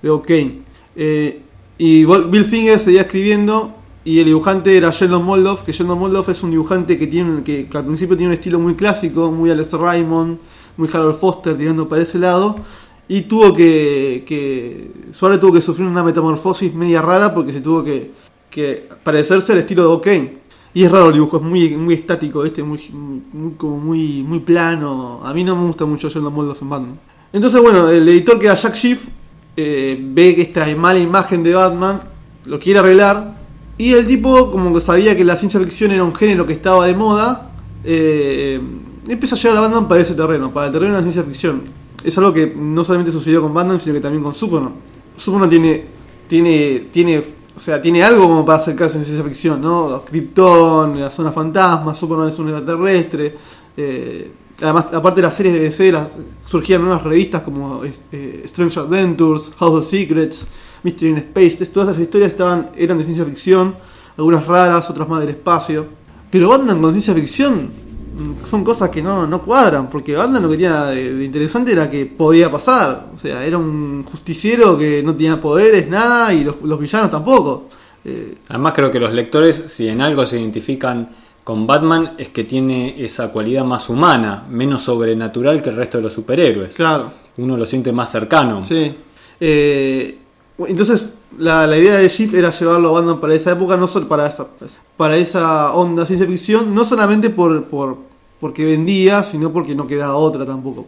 de 0.00 0.08
Bob 0.08 0.24
Kane. 0.24 0.62
Eh, 0.96 1.42
y 1.76 2.04
Bill 2.06 2.44
Finger 2.46 2.80
seguía 2.80 3.02
escribiendo 3.02 3.74
y 4.04 4.18
el 4.18 4.26
dibujante 4.26 4.76
era 4.76 4.90
Sheldon 4.90 5.24
Moldoff, 5.24 5.62
que 5.62 5.72
Sheldon 5.72 5.98
Moldoff 5.98 6.30
es 6.30 6.42
un 6.42 6.50
dibujante 6.50 6.98
que 6.98 7.06
tiene 7.06 7.42
que, 7.42 7.68
al 7.72 7.84
principio 7.84 8.16
tiene 8.16 8.32
un 8.32 8.34
estilo 8.34 8.58
muy 8.58 8.74
clásico, 8.74 9.30
muy 9.30 9.50
Alex 9.50 9.72
Raymond, 9.74 10.38
muy 10.76 10.88
Harold 10.90 11.16
Foster, 11.16 11.56
tirando 11.56 11.88
para 11.88 12.02
ese 12.02 12.18
lado. 12.18 12.56
Y 13.08 13.22
tuvo 13.22 13.52
que, 13.54 14.24
que. 14.26 14.90
Suárez 15.12 15.40
tuvo 15.40 15.52
que 15.52 15.60
sufrir 15.60 15.86
una 15.86 16.02
metamorfosis 16.02 16.72
media 16.74 17.02
rara 17.02 17.34
porque 17.34 17.52
se 17.52 17.60
tuvo 17.60 17.82
que, 17.82 18.12
que 18.48 18.88
parecerse 19.02 19.52
al 19.52 19.58
estilo 19.58 19.82
de 19.82 19.88
Bob 19.88 20.02
Kane. 20.02 20.38
Y 20.72 20.84
es 20.84 20.90
raro 20.90 21.08
el 21.08 21.14
dibujo, 21.14 21.38
es 21.38 21.42
muy, 21.42 21.76
muy 21.76 21.94
estático, 21.94 22.44
este, 22.44 22.62
muy, 22.62 22.80
muy, 23.32 23.52
como 23.54 23.78
muy, 23.78 24.22
muy 24.22 24.38
plano. 24.38 25.20
A 25.24 25.34
mí 25.34 25.42
no 25.42 25.56
me 25.56 25.66
gusta 25.66 25.84
mucho 25.84 26.08
Sheldon 26.08 26.32
Moldoff 26.32 26.62
en 26.62 26.70
Batman. 26.70 27.00
Entonces, 27.32 27.60
bueno, 27.60 27.88
el 27.88 28.08
editor 28.08 28.38
que 28.38 28.46
era 28.46 28.54
Jack 28.54 28.76
Schiff 28.76 29.08
eh, 29.56 29.98
ve 30.00 30.34
que 30.34 30.42
esta 30.42 30.64
mala 30.76 31.00
imagen 31.00 31.42
de 31.42 31.52
Batman 31.52 32.00
lo 32.46 32.58
quiere 32.58 32.78
arreglar. 32.78 33.39
Y 33.80 33.94
el 33.94 34.06
tipo, 34.06 34.50
como 34.50 34.74
que 34.74 34.80
sabía 34.82 35.16
que 35.16 35.24
la 35.24 35.38
ciencia 35.38 35.58
ficción 35.58 35.90
era 35.90 36.04
un 36.04 36.14
género 36.14 36.44
que 36.44 36.52
estaba 36.52 36.84
de 36.84 36.92
moda, 36.92 37.50
eh, 37.82 38.60
empieza 39.08 39.36
a 39.36 39.38
llevar 39.38 39.56
a 39.56 39.60
Batman 39.62 39.88
para 39.88 40.02
ese 40.02 40.14
terreno, 40.14 40.52
para 40.52 40.66
el 40.66 40.72
terreno 40.74 40.92
de 40.92 40.98
la 40.98 41.02
ciencia 41.02 41.22
ficción. 41.22 41.62
Es 42.04 42.18
algo 42.18 42.30
que 42.30 42.54
no 42.54 42.84
solamente 42.84 43.10
sucedió 43.10 43.40
con 43.40 43.54
Batman, 43.54 43.78
sino 43.78 43.94
que 43.94 44.00
también 44.02 44.22
con 44.22 44.34
Superman. 44.34 44.74
Superman 45.16 45.48
tiene, 45.48 45.82
tiene, 46.28 46.88
tiene, 46.90 47.22
o 47.56 47.58
sea, 47.58 47.80
tiene 47.80 48.02
algo 48.02 48.24
como 48.24 48.44
para 48.44 48.58
acercarse 48.58 48.98
a 48.98 49.02
ciencia 49.02 49.24
ficción, 49.24 49.62
¿no? 49.62 50.02
Krypton, 50.04 51.00
la 51.00 51.10
zona 51.10 51.32
fantasma, 51.32 51.94
Superman 51.94 52.28
es 52.28 52.38
un 52.38 52.50
extraterrestre. 52.50 53.34
eh, 53.78 54.30
además, 54.60 54.88
aparte 54.92 55.22
de 55.22 55.26
las 55.26 55.34
series 55.34 55.54
de 55.54 55.60
DC, 55.60 55.94
surgían 56.44 56.82
nuevas 56.82 57.02
revistas 57.02 57.40
como 57.40 57.80
eh, 58.12 58.42
Strange 58.44 58.78
Adventures, 58.78 59.52
House 59.58 59.78
of 59.78 59.88
Secrets, 59.88 60.46
Mystery 60.82 61.10
in 61.12 61.18
Space. 61.18 61.66
Todas 61.66 61.90
esas 61.90 62.02
historias 62.02 62.30
estaban, 62.32 62.70
eran 62.76 62.98
de 62.98 63.04
ciencia 63.04 63.24
ficción, 63.24 63.74
algunas 64.16 64.46
raras, 64.46 64.88
otras 64.90 65.08
más 65.08 65.20
del 65.20 65.30
espacio. 65.30 65.86
Pero 66.30 66.48
Batman 66.48 66.80
con 66.80 66.92
ciencia 66.92 67.14
ficción 67.14 67.70
mm, 68.16 68.46
son 68.46 68.62
cosas 68.64 68.88
que 68.90 69.02
no, 69.02 69.26
no 69.26 69.42
cuadran, 69.42 69.90
porque 69.90 70.14
Batman 70.14 70.42
lo 70.42 70.48
que 70.50 70.56
tenía 70.56 70.84
de, 70.86 71.14
de 71.14 71.24
interesante 71.24 71.72
era 71.72 71.90
que 71.90 72.06
podía 72.06 72.50
pasar. 72.50 73.08
O 73.14 73.18
sea, 73.18 73.44
era 73.44 73.58
un 73.58 74.04
justiciero 74.04 74.78
que 74.78 75.02
no 75.02 75.14
tenía 75.14 75.40
poderes, 75.40 75.88
nada, 75.88 76.32
y 76.32 76.44
los, 76.44 76.62
los 76.62 76.78
villanos 76.78 77.10
tampoco. 77.10 77.68
Eh, 78.04 78.36
Además 78.48 78.72
creo 78.74 78.90
que 78.90 79.00
los 79.00 79.12
lectores, 79.12 79.64
si 79.66 79.88
en 79.88 80.00
algo 80.00 80.24
se 80.24 80.38
identifican 80.40 81.08
con 81.44 81.66
Batman, 81.66 82.12
es 82.16 82.28
que 82.28 82.44
tiene 82.44 83.02
esa 83.04 83.32
cualidad 83.32 83.64
más 83.64 83.88
humana, 83.88 84.44
menos 84.48 84.82
sobrenatural 84.82 85.60
que 85.60 85.70
el 85.70 85.76
resto 85.76 85.98
de 85.98 86.04
los 86.04 86.12
superhéroes. 86.12 86.74
claro, 86.74 87.10
Uno 87.38 87.56
lo 87.56 87.66
siente 87.66 87.92
más 87.92 88.10
cercano. 88.12 88.64
sí. 88.64 88.94
Eh, 89.42 90.18
entonces, 90.66 91.14
la, 91.38 91.66
la 91.66 91.76
idea 91.78 91.96
de 91.96 92.08
Shift 92.08 92.34
era 92.34 92.50
llevarlo 92.50 92.88
a 92.90 92.92
Batman 93.00 93.20
para 93.20 93.34
esa 93.34 93.52
época, 93.52 93.76
no 93.76 93.86
solo 93.86 94.08
para 94.08 94.26
esa, 94.26 94.46
para 94.96 95.16
esa 95.16 95.72
onda 95.74 96.04
ciencia 96.06 96.26
ficción, 96.28 96.74
no 96.74 96.84
solamente 96.84 97.30
por, 97.30 97.64
por 97.64 97.98
porque 98.40 98.64
vendía, 98.64 99.22
sino 99.22 99.52
porque 99.52 99.74
no 99.74 99.86
quedaba 99.86 100.14
otra 100.16 100.46
tampoco. 100.46 100.86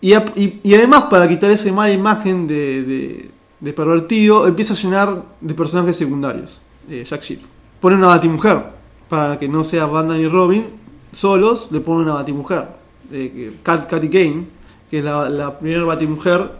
Y, 0.00 0.14
a- 0.14 0.24
y- 0.34 0.60
y 0.62 0.74
además, 0.74 1.04
para 1.10 1.28
quitar 1.28 1.50
esa 1.50 1.72
mala 1.72 1.92
imagen 1.92 2.46
de, 2.46 2.82
de- 2.82 3.30
de 3.60 3.72
pervertido, 3.72 4.46
empieza 4.46 4.74
a 4.74 4.76
llenar 4.76 5.22
de 5.40 5.54
personajes 5.54 5.96
secundarios. 5.96 6.60
eh, 6.88 7.04
Jack 7.08 7.22
Schiff. 7.22 7.42
Pone 7.80 7.96
una 7.96 8.08
Batimujer, 8.08 8.62
para 9.08 9.38
que 9.38 9.48
no 9.48 9.62
sea 9.64 9.86
Batman 9.86 10.18
y 10.20 10.26
Robin, 10.28 10.64
solos, 11.12 11.68
le 11.70 11.80
ponen 11.80 12.04
una 12.04 12.14
batimujer, 12.14 12.68
eh, 13.12 13.52
Cat, 13.62 13.88
Katy 13.88 14.08
Kane, 14.08 14.44
que 14.90 14.98
es 14.98 15.04
la, 15.04 15.28
la 15.28 15.58
primera 15.58 15.84
batimujer, 15.84 16.50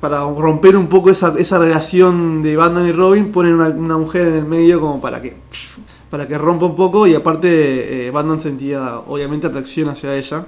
para 0.00 0.20
romper 0.20 0.76
un 0.76 0.88
poco 0.88 1.10
esa, 1.10 1.34
esa 1.38 1.58
relación 1.58 2.42
de 2.42 2.56
Batman 2.56 2.86
y 2.88 2.92
Robin, 2.92 3.32
ponen 3.32 3.54
una, 3.54 3.96
mujer 3.98 4.28
en 4.28 4.34
el 4.34 4.44
medio 4.44 4.80
como 4.80 5.00
para 5.00 5.20
que 5.22 5.36
para 6.10 6.28
que 6.28 6.38
rompa 6.38 6.66
un 6.66 6.76
poco 6.76 7.06
y 7.06 7.14
aparte 7.14 8.08
eh, 8.08 8.12
sentía 8.38 9.00
obviamente 9.00 9.46
atracción 9.48 9.88
hacia 9.88 10.14
ella. 10.14 10.46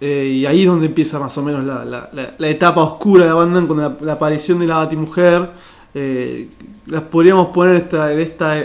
Eh, 0.00 0.26
y 0.40 0.46
ahí 0.46 0.60
es 0.62 0.66
donde 0.68 0.86
empieza 0.86 1.18
más 1.18 1.36
o 1.38 1.42
menos 1.42 1.64
la, 1.64 1.84
la- 1.84 2.08
la- 2.12 2.34
la 2.36 2.48
etapa 2.48 2.82
oscura 2.82 3.24
de 3.24 3.32
Batman 3.32 3.66
con 3.66 3.78
la, 3.78 4.12
aparición 4.12 4.58
de 4.60 4.66
la 4.66 4.76
Batimujer. 4.76 5.50
Eh, 5.94 6.48
las 6.86 7.02
podríamos 7.02 7.48
poner 7.48 7.76
esta, 7.76 8.12
en 8.12 8.20
esta 8.20 8.56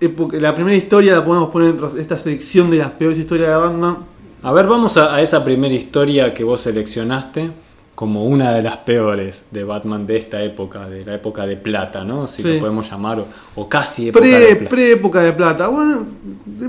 época, 0.00 0.36
la 0.38 0.54
primera 0.54 0.76
historia 0.76 1.14
la 1.14 1.24
podemos 1.24 1.50
poner 1.50 1.68
dentro 1.68 1.88
de 1.88 2.02
esta 2.02 2.18
sección 2.18 2.70
de 2.70 2.78
las 2.78 2.90
peores 2.90 3.18
historias 3.18 3.48
de 3.50 3.56
Batman. 3.56 3.96
A 4.42 4.52
ver, 4.52 4.66
vamos 4.66 4.96
a 4.98 5.22
esa 5.22 5.42
primera 5.42 5.72
historia 5.74 6.34
que 6.34 6.44
vos 6.44 6.60
seleccionaste 6.60 7.50
como 7.94 8.24
una 8.26 8.52
de 8.52 8.62
las 8.62 8.78
peores 8.78 9.44
de 9.52 9.62
Batman 9.64 10.06
de 10.06 10.16
esta 10.16 10.42
época, 10.42 10.88
de 10.88 11.04
la 11.04 11.14
época 11.14 11.46
de 11.46 11.56
plata, 11.56 12.04
¿no? 12.04 12.26
Si 12.26 12.42
Sí. 12.42 12.54
lo 12.54 12.58
podemos 12.60 12.90
llamar, 12.90 13.20
o, 13.20 13.26
o 13.54 13.68
casi 13.68 14.08
época 14.08 14.24
de 14.26 14.30
Pre, 14.32 14.56
plata. 14.56 14.70
pre 14.70 14.92
época 14.92 15.22
de 15.22 15.32
plata. 15.32 15.68
Bueno, 15.68 16.04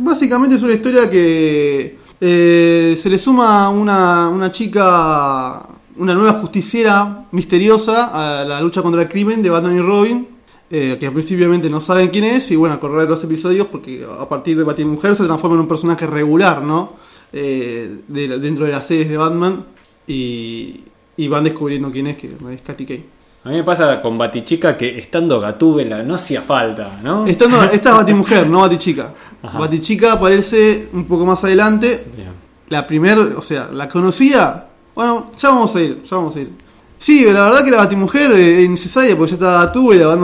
básicamente 0.02 0.56
es 0.56 0.64
una 0.64 0.74
historia 0.74 1.10
que 1.10 1.98
eh, 2.22 2.96
se 3.02 3.10
le 3.10 3.18
suma 3.18 3.70
una, 3.70 4.30
una 4.30 4.52
chica, 4.52 5.68
una 5.98 6.14
nueva 6.14 6.34
justiciera 6.34 7.26
misteriosa 7.32 8.42
a 8.42 8.46
la 8.46 8.62
lucha 8.62 8.82
contra 8.82 9.02
el 9.02 9.10
crimen 9.10 9.42
de 9.42 9.50
Batman 9.50 9.78
y 9.78 9.82
Robin. 9.82 10.28
eh, 10.72 10.98
que 11.00 11.12
principalmente 11.12 11.70
no 11.70 11.80
saben 11.80 12.10
quién 12.10 12.24
es, 12.24 12.50
y 12.50 12.56
bueno, 12.56 12.74
a 12.76 12.80
correr 12.80 13.08
los 13.08 13.24
episodios, 13.24 13.68
porque 13.68 14.04
a 14.10 14.28
partir 14.28 14.58
de 14.58 14.64
Batimujer 14.64 15.16
se 15.16 15.24
transforma 15.26 15.56
en 15.56 15.62
un 15.62 15.68
personaje 15.68 16.08
regular, 16.08 16.64
¿no? 16.64 16.94
Eh, 17.32 17.98
de- 18.08 18.40
dentro 18.40 18.66
de 18.66 18.72
las 18.72 18.88
series 18.88 19.08
de 19.08 19.16
Batman, 19.16 19.64
y, 20.08 20.82
y 21.18 21.28
van 21.28 21.44
descubriendo 21.44 21.92
quién 21.92 22.08
es, 22.08 22.18
que 22.18 22.28
es 22.28 22.62
Katy 22.62 22.86
Kane. 22.86 23.06
A 23.46 23.50
mí 23.50 23.58
me 23.58 23.64
pasa 23.64 24.02
con 24.02 24.18
Batichica 24.18 24.76
que 24.76 24.98
estando 24.98 25.40
Gatúbela 25.40 26.02
no 26.02 26.16
hacía 26.16 26.42
falta, 26.42 27.00
¿no? 27.04 27.28
Esta, 27.28 27.48
no, 27.50 27.62
esta 27.64 27.90
es 27.92 27.96
Batimujer, 27.96 28.48
no 28.48 28.62
Batichica. 28.62 29.14
Ajá. 29.44 29.60
Batichica 29.60 30.14
aparece 30.14 30.90
un 30.94 31.06
poco 31.06 31.26
más 31.26 31.44
adelante. 31.44 32.08
Bien. 32.16 32.30
La 32.70 32.88
primer, 32.88 33.20
o 33.20 33.42
sea, 33.44 33.70
la 33.72 33.88
conocía. 33.88 34.66
Bueno, 34.96 35.32
ya 35.38 35.50
vamos 35.50 35.76
a 35.76 35.82
ir, 35.82 36.02
ya 36.04 36.16
vamos 36.16 36.36
a 36.36 36.40
ir. 36.40 36.50
Sí, 36.98 37.24
la 37.26 37.46
verdad 37.46 37.64
que 37.64 37.70
la 37.70 37.78
Batimujer 37.78 38.32
eh, 38.32 38.60
es 38.60 38.66
innecesaria 38.66 39.16
porque 39.16 39.32
ya 39.32 39.36
estaba 39.36 39.66
Gatúbela. 39.66 40.18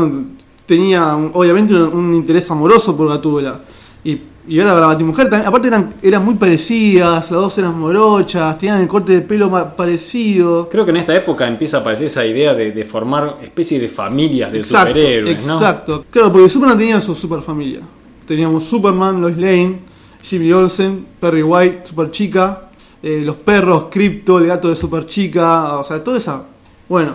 Tenía 0.65 1.15
obviamente 1.15 1.75
un, 1.75 1.93
un 1.93 2.13
interés 2.15 2.49
amoroso 2.49 2.97
por 2.97 3.07
Gatúbela. 3.07 3.59
Y, 4.03 4.19
y 4.51 4.59
ahora 4.59 4.81
la 4.81 4.87
Batimujer 4.87 5.29
también, 5.29 5.47
aparte 5.47 5.69
eran, 5.69 5.93
eran 6.01 6.25
muy 6.25 6.35
parecidas, 6.35 7.09
las 7.09 7.29
dos 7.29 7.57
eran 7.57 7.79
morochas, 7.79 8.57
tenían 8.57 8.81
el 8.81 8.87
corte 8.89 9.13
de 9.13 9.21
pelo 9.21 9.49
parecido. 9.77 10.67
Creo 10.67 10.83
que 10.83 10.91
en 10.91 10.97
esta 10.97 11.15
época 11.15 11.47
empieza 11.47 11.77
a 11.77 11.79
aparecer 11.79 12.07
esa 12.07 12.25
idea 12.25 12.53
de, 12.53 12.73
de 12.73 12.83
formar 12.83 13.37
especie 13.41 13.79
de 13.79 13.87
familias 13.87 14.51
de 14.51 14.59
Exacto, 14.59 14.89
superhéroes, 14.89 15.45
¿no? 15.45 15.53
Exacto. 15.53 16.05
Claro, 16.09 16.33
porque 16.33 16.49
Superman 16.49 16.77
tenía 16.77 16.99
su 16.99 17.15
superfamilia. 17.15 17.79
Teníamos 18.27 18.65
Superman, 18.65 19.21
Lois 19.21 19.37
Lane, 19.37 19.79
Jimmy 20.21 20.51
Olsen, 20.51 21.05
Perry 21.17 21.43
White, 21.43 21.83
Superchica, 21.85 22.63
eh, 23.01 23.21
los 23.23 23.37
perros, 23.37 23.85
Crypto, 23.89 24.37
el 24.37 24.47
gato 24.47 24.67
de 24.67 24.75
Superchica, 24.75 25.77
o 25.77 25.85
sea, 25.85 26.03
toda 26.03 26.17
esa. 26.17 26.43
Bueno, 26.89 27.13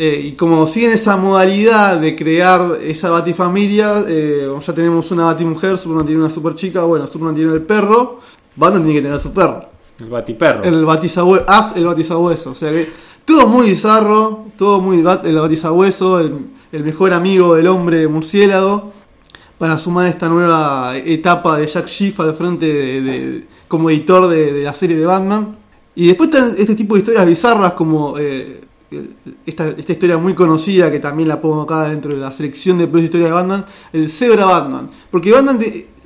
eh, 0.00 0.22
y 0.28 0.32
como 0.32 0.66
siguen 0.68 0.92
esa 0.92 1.16
modalidad 1.16 2.00
de 2.00 2.14
crear 2.14 2.78
esa 2.80 3.10
batifamilia, 3.10 4.04
eh, 4.08 4.48
ya 4.64 4.72
tenemos 4.72 5.10
una 5.10 5.24
batimujer, 5.24 5.76
Superman 5.76 6.06
tiene 6.06 6.20
una 6.22 6.30
Superchica, 6.30 6.84
bueno, 6.84 7.06
Superman 7.08 7.34
tiene 7.34 7.52
el 7.52 7.62
perro, 7.62 8.20
Batman 8.54 8.82
tiene 8.84 8.98
que 9.00 9.02
tener 9.02 9.18
su 9.20 9.32
perro. 9.32 9.64
El 9.98 10.08
Batiperro. 10.08 10.62
El 10.62 10.84
batizabueso, 10.84 11.44
As 11.48 11.76
el 11.76 11.84
batizabueso. 11.84 12.50
O 12.52 12.54
sea 12.54 12.70
que 12.70 12.88
todo 13.24 13.48
muy 13.48 13.70
bizarro, 13.70 14.44
todo 14.56 14.80
muy 14.80 15.02
bat- 15.02 15.26
el 15.26 15.34
batizabueso, 15.36 16.20
el, 16.20 16.32
el 16.70 16.84
mejor 16.84 17.12
amigo 17.12 17.56
del 17.56 17.66
hombre 17.66 18.06
murciélago, 18.06 18.92
para 19.58 19.76
sumar 19.76 20.06
esta 20.06 20.28
nueva 20.28 20.96
etapa 20.96 21.58
de 21.58 21.66
Jack 21.66 21.88
Schiff 21.88 22.20
al 22.20 22.34
frente 22.36 22.66
de, 22.66 23.00
de- 23.02 23.44
como 23.66 23.90
editor 23.90 24.28
de, 24.28 24.52
de 24.52 24.62
la 24.62 24.72
serie 24.72 24.96
de 24.96 25.04
Batman. 25.06 25.56
Y 25.96 26.06
después 26.06 26.30
están 26.32 26.54
este 26.56 26.76
tipo 26.76 26.94
de 26.94 27.00
historias 27.00 27.26
bizarras 27.26 27.72
como 27.72 28.14
eh, 28.18 28.60
esta, 29.44 29.68
esta 29.68 29.92
historia 29.92 30.16
muy 30.18 30.34
conocida 30.34 30.90
que 30.90 30.98
también 30.98 31.28
la 31.28 31.40
pongo 31.40 31.62
acá 31.62 31.88
dentro 31.88 32.14
de 32.14 32.20
la 32.20 32.32
selección 32.32 32.78
de 32.78 32.86
peores 32.86 33.04
historias 33.04 33.30
de 33.30 33.34
Batman, 33.34 33.64
el 33.92 34.10
Zebra 34.10 34.46
Batman. 34.46 34.88
Porque 35.10 35.30
Batman, 35.30 35.58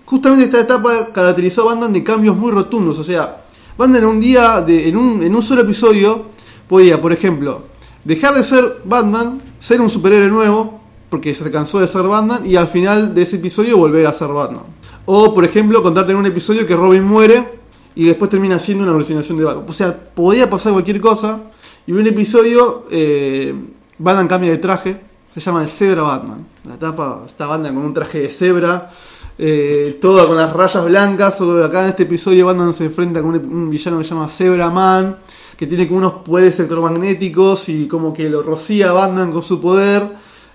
justamente 0.04 0.46
esta 0.46 0.60
etapa 0.60 1.08
caracterizó 1.12 1.62
a 1.62 1.74
Batman 1.74 1.92
de 1.92 2.02
cambios 2.02 2.36
muy 2.36 2.50
rotundos. 2.50 2.98
O 2.98 3.04
sea, 3.04 3.44
Batman 3.78 4.02
en 4.02 4.08
un 4.08 4.20
día, 4.20 4.60
de, 4.60 4.88
en, 4.88 4.96
un, 4.96 5.22
en 5.22 5.34
un 5.34 5.42
solo 5.42 5.62
episodio, 5.62 6.26
podía, 6.68 7.00
por 7.00 7.12
ejemplo, 7.12 7.62
dejar 8.04 8.34
de 8.34 8.44
ser 8.44 8.80
Batman, 8.84 9.40
ser 9.60 9.80
un 9.80 9.88
superhéroe 9.88 10.28
nuevo, 10.28 10.80
porque 11.08 11.34
se 11.34 11.50
cansó 11.50 11.78
de 11.78 11.86
ser 11.86 12.02
Batman, 12.02 12.44
y 12.44 12.56
al 12.56 12.68
final 12.68 13.14
de 13.14 13.22
ese 13.22 13.36
episodio 13.36 13.76
volver 13.76 14.06
a 14.06 14.12
ser 14.12 14.28
Batman. 14.28 14.64
O, 15.04 15.34
por 15.34 15.44
ejemplo, 15.44 15.82
contarte 15.82 16.12
en 16.12 16.18
un 16.18 16.26
episodio 16.26 16.66
que 16.66 16.74
Robin 16.76 17.04
muere 17.04 17.60
y 17.94 18.06
después 18.06 18.30
termina 18.30 18.58
siendo 18.58 18.84
una 18.84 18.92
alucinación 18.92 19.38
de 19.38 19.44
Batman. 19.44 19.66
O 19.68 19.72
sea, 19.72 19.96
podía 20.14 20.48
pasar 20.48 20.72
cualquier 20.72 21.00
cosa. 21.00 21.40
Y 21.84 21.92
un 21.92 22.06
episodio, 22.06 22.84
eh, 22.92 23.52
Batman 23.98 24.28
cambia 24.28 24.52
de 24.52 24.58
traje, 24.58 25.00
se 25.34 25.40
llama 25.40 25.64
el 25.64 25.68
Zebra 25.68 26.02
Batman. 26.02 26.46
La 26.68 26.76
tapa 26.76 27.24
está 27.26 27.48
Batman 27.48 27.74
con 27.74 27.84
un 27.86 27.94
traje 27.94 28.20
de 28.20 28.30
cebra, 28.30 28.88
eh, 29.36 29.98
toda 30.00 30.28
con 30.28 30.36
las 30.36 30.52
rayas 30.52 30.84
blancas. 30.84 31.40
Acá 31.40 31.82
en 31.82 31.88
este 31.88 32.04
episodio 32.04 32.46
Batman 32.46 32.72
se 32.72 32.84
enfrenta 32.84 33.20
con 33.20 33.30
un, 33.34 33.68
villano 33.68 33.98
que 33.98 34.04
se 34.04 34.10
llama 34.10 34.28
Zebra 34.28 34.70
Man, 34.70 35.16
que 35.56 35.66
tiene 35.66 35.88
como 35.88 35.98
unos 35.98 36.12
poderes 36.24 36.56
electromagnéticos 36.60 37.68
y 37.68 37.88
como 37.88 38.12
que 38.12 38.30
lo 38.30 38.44
rocía 38.44 38.92
Batman 38.92 39.32
con 39.32 39.42
su 39.42 39.60
poder. 39.60 40.02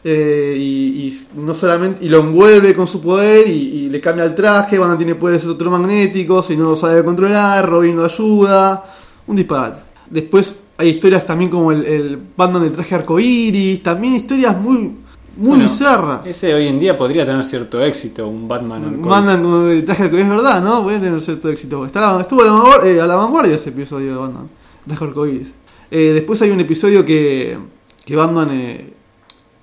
eh, 0.04 0.56
y, 0.58 1.28
no 1.36 1.54
solamente 1.54 2.06
y 2.06 2.10
lo 2.10 2.20
envuelve 2.20 2.74
con 2.74 2.88
su 2.88 3.02
poder 3.02 3.48
y, 3.48 3.52
y 3.52 3.90
le 3.90 4.00
cambia 4.00 4.24
el 4.24 4.36
traje, 4.36 4.80
Batman 4.80 4.98
tiene 4.98 5.16
poderes 5.16 5.44
electromagnéticos 5.44 6.52
y 6.52 6.56
no 6.56 6.70
lo 6.70 6.76
sabe 6.78 7.04
controlar, 7.04 7.68
Robin 7.68 7.98
lo 7.98 8.06
ayuda, 8.06 8.86
un 9.26 9.36
disparate. 9.36 9.82
Después 10.10 10.67
hay 10.78 10.90
historias 10.90 11.26
también 11.26 11.50
como 11.50 11.72
el, 11.72 11.86
el 11.86 12.20
Batman 12.36 12.64
de 12.64 12.70
traje 12.72 12.96
arcoíris, 12.96 13.82
también 13.84 14.14
historias 14.16 14.60
muy, 14.60 14.78
muy 14.78 14.96
Bueno, 15.38 15.64
bizarras. 15.64 16.26
Ese 16.26 16.54
hoy 16.54 16.68
en 16.68 16.80
día 16.80 16.96
podría 16.96 17.26
tener 17.26 17.44
cierto 17.44 17.82
éxito, 17.84 18.28
un 18.28 18.48
Batman 18.48 18.84
arcoíris. 18.84 19.08
Batman 19.08 19.44
con 19.44 19.70
el 19.70 19.86
traje 19.86 20.04
arcoíris, 20.04 20.26
es 20.26 20.32
verdad, 20.32 20.64
¿no? 20.64 20.84
Voy 20.84 20.96
a 20.96 21.00
tener 21.02 21.22
cierto 21.22 21.50
éxito. 21.50 21.86
Está, 21.86 22.20
estuvo 22.22 22.42
a 22.42 22.46
la, 22.84 22.88
eh, 22.90 23.02
a 23.02 23.08
la 23.08 23.16
vanguardia 23.16 23.56
ese 23.56 23.70
episodio 23.70 24.12
de 24.14 24.18
Batman, 24.20 24.50
traje 24.86 25.04
arcoíris. 25.06 25.48
Eh, 25.90 26.12
después 26.14 26.42
hay 26.42 26.52
un 26.52 26.60
episodio 26.60 27.06
que, 27.06 27.58
que 28.06 28.16
Batman, 28.16 28.50
eh, 28.52 28.94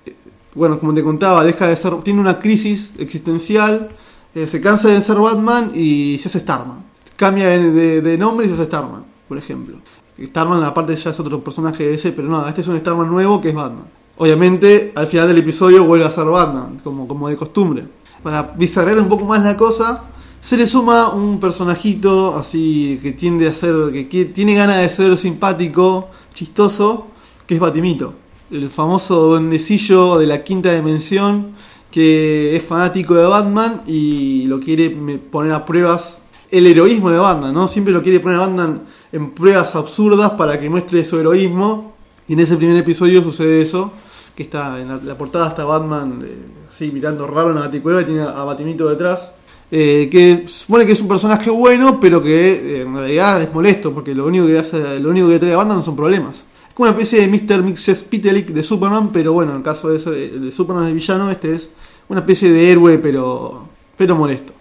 eh, 0.05 0.15
bueno, 0.53 0.79
como 0.79 0.91
te 0.93 1.03
contaba, 1.03 1.43
deja 1.43 1.67
de 1.67 1.75
ser, 1.75 1.93
tiene 2.03 2.19
una 2.19 2.39
crisis 2.39 2.91
existencial, 2.97 3.89
eh, 4.33 4.47
se 4.47 4.59
cansa 4.59 4.89
de 4.89 5.01
ser 5.01 5.17
Batman 5.17 5.71
y 5.73 6.17
se 6.21 6.27
hace 6.27 6.39
Starman. 6.39 6.83
Cambia 7.15 7.47
de, 7.47 7.71
de- 7.71 8.01
de 8.01 8.17
nombre 8.17 8.45
y 8.45 8.49
se 8.49 8.55
hace 8.55 8.65
Starman, 8.65 9.05
por 9.29 9.37
ejemplo. 9.37 9.77
Starman 10.21 10.63
aparte 10.63 10.95
ya 10.95 11.09
es 11.11 11.19
otro 11.19 11.43
personaje 11.43 11.93
ese, 11.93 12.11
pero 12.11 12.27
no, 12.27 12.47
este 12.47 12.61
es 12.61 12.67
un 12.67 12.77
Starman 12.79 13.09
nuevo 13.09 13.41
que 13.41 13.49
es 13.49 13.55
Batman. 13.55 13.85
Obviamente, 14.17 14.93
al 14.95 15.07
final 15.07 15.27
del 15.27 15.39
episodio 15.39 15.83
vuelve 15.83 16.05
a 16.05 16.09
ser 16.11 16.25
Batman, 16.25 16.79
como, 16.83 17.07
como 17.07 17.27
de 17.27 17.35
costumbre. 17.35 17.85
Para 18.23 18.53
bizarrear 18.57 18.97
un 18.99 19.09
poco 19.09 19.25
más 19.25 19.43
la 19.43 19.57
cosa, 19.57 20.05
se 20.41 20.55
le 20.57 20.65
suma 20.67 21.09
un 21.13 21.39
personajito 21.39 22.35
así 22.35 22.99
que 23.03 23.11
tiende 23.11 23.47
a 23.47 23.53
ser, 23.53 23.73
que, 23.91 24.09
qui- 24.09 24.31
tiene 24.31 24.55
ganas 24.55 24.77
de 24.77 24.89
ser 24.89 25.17
simpático, 25.17 26.07
chistoso, 26.33 27.07
que 27.45 27.55
es 27.55 27.59
Batimito. 27.59 28.13
El 28.51 28.69
famoso 28.69 29.19
duendecillo 29.21 30.17
de 30.17 30.27
la 30.27 30.43
quinta 30.43 30.73
dimensión 30.73 31.47
que 31.91 32.55
es 32.55 32.63
fanático 32.63 33.15
de 33.15 33.25
Batman 33.25 33.81
y 33.87 34.45
lo 34.47 34.59
quiere 34.59 34.89
poner 35.31 35.53
a 35.53 35.65
pruebas 35.65 36.19
el 36.51 36.67
heroísmo 36.67 37.09
de 37.09 37.17
Batman, 37.17 37.53
¿no? 37.53 37.67
Siempre 37.67 37.93
lo 37.93 38.03
quiere 38.03 38.19
poner 38.19 38.37
a 38.37 38.47
Batman 38.47 38.81
en 39.15 39.31
pruebas 39.31 39.75
absurdas 39.75 40.31
para 40.31 40.59
que 40.59 40.69
muestre 40.69 41.03
su 41.05 41.19
heroísmo. 41.19 41.93
Y 42.27 42.33
en 42.33 42.39
ese 42.39 42.57
primer 42.57 42.75
episodio 42.77 43.21
sucede 43.23 43.61
eso, 43.61 43.91
que 44.35 44.43
está 44.43 44.79
en 44.81 45.07
la, 45.07 45.15
portada 45.17 45.47
está 45.49 45.63
Batman 45.63 46.23
eh, 46.25 46.35
así 46.69 46.91
mirando 46.91 47.25
raro 47.27 47.49
en 47.49 47.55
la 47.55 47.61
baticueva 47.61 48.01
y 48.01 48.05
tiene 48.05 48.21
a 48.21 48.43
Batimito 48.43 48.89
detrás. 48.89 49.31
eh, 49.71 50.07
que 50.11 50.47
supone 50.47 50.85
que 50.85 50.91
es 50.93 51.01
un 51.01 51.07
personaje 51.07 51.49
bueno, 51.49 51.99
pero 51.99 52.21
que 52.21 52.51
eh, 52.51 52.81
en 52.81 52.95
realidad 52.95 53.41
es 53.41 53.53
molesto, 53.53 53.93
porque 53.93 54.13
lo 54.13 54.25
único 54.25 54.45
que 54.47 54.57
hace, 54.59 54.99
lo 54.99 55.09
único 55.09 55.27
que 55.29 55.39
trae 55.39 55.53
a 55.53 55.57
Batman 55.57 55.83
son 55.83 55.95
problemas. 55.95 56.35
Es 56.69 56.73
como 56.75 56.89
una 56.89 56.97
especie 56.99 57.21
de 57.21 57.27
Mr. 57.27 57.63
Mixespitalik 57.63 58.47
de 58.49 58.63
Superman, 58.63 59.09
pero 59.13 59.31
bueno, 59.33 59.51
en 59.51 59.57
el 59.59 59.63
caso 59.63 59.89
de, 59.89 59.97
ese- 59.97 60.11
de 60.39 60.51
Superman 60.51 60.85
el 60.87 60.93
villano, 60.93 61.29
este 61.31 61.53
es 61.53 61.69
una 62.09 62.19
especie 62.21 62.51
de 62.51 62.71
héroe, 62.71 62.97
pero, 62.97 63.67
pero 63.97 64.15
molesto. 64.15 64.53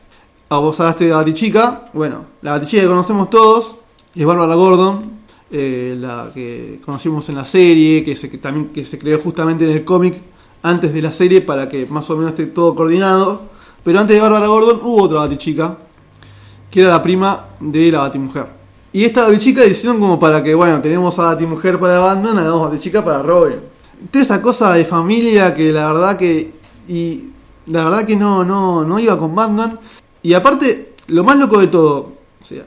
Ah, 0.51 0.59
vos 0.59 0.79
hablaste 0.81 1.05
de 1.05 1.11
la 1.11 1.17
Batichica. 1.17 1.87
Bueno, 1.93 2.25
la 2.43 2.53
Batichica 2.53 2.83
que 2.83 2.89
conocemos 2.89 3.29
todos 3.31 3.79
es 4.15 4.27
Bárbara 4.27 4.55
Gordon, 4.55 5.11
eh, 5.51 5.97
la 5.99 6.31
que 6.33 6.81
conocimos 6.85 7.29
en 7.29 7.37
la 7.37 7.45
serie, 7.45 8.05
que 8.05 8.15
se, 8.17 8.29
también 8.39 8.69
que 8.69 8.85
se 8.85 8.99
creó 8.99 9.19
justamente 9.19 9.65
en 9.65 9.71
el 9.71 9.85
cómic 9.85 10.15
antes 10.63 10.93
de 10.95 11.03
la 11.03 11.13
serie 11.13 11.41
para 11.41 11.69
que 11.69 11.87
más 11.87 12.09
o 12.11 12.17
menos 12.17 12.31
esté 12.31 12.47
todo 12.47 12.75
coordinado. 12.75 13.43
Pero 13.83 14.01
antes 14.01 14.17
de 14.17 14.23
Bárbara 14.23 14.47
Gordon 14.47 14.81
hubo 14.83 15.03
otra 15.03 15.21
Batichica, 15.21 15.79
que 16.71 16.81
era 16.81 16.91
la 16.91 17.03
prima 17.03 17.47
de 17.61 17.93
la 17.93 18.01
Batimujer. 18.01 18.47
Y 18.93 19.05
esta 19.05 19.27
Batichica 19.27 19.65
hicieron 19.65 19.99
como 19.99 20.19
para 20.19 20.43
que, 20.43 20.55
bueno, 20.55 20.81
tenemos 20.81 21.19
a 21.19 21.23
Batimujer 21.35 21.79
para 21.79 21.99
Batman, 21.99 22.39
hagamos 22.39 22.71
Batichica 22.71 23.05
para 23.05 23.23
Robin. 23.23 23.57
Toda 24.11 24.23
esa 24.25 24.41
cosa 24.41 24.75
de 24.75 24.85
familia 24.85 25.55
que 25.55 25.73
la 25.73 25.93
verdad 25.93 26.17
que. 26.17 26.53
Y 26.89 27.31
la 27.67 27.85
verdad 27.85 28.07
que 28.07 28.17
no, 28.17 28.45
no, 28.45 28.85
no 28.85 28.99
iba 28.99 29.19
con 29.19 29.35
Batman. 29.35 29.79
Y 30.23 30.33
aparte, 30.35 30.95
lo 31.09 31.25
más 31.25 31.37
loco 31.39 31.59
de 31.59 31.67
todo, 31.67 32.13
o 32.41 32.45
sea, 32.45 32.65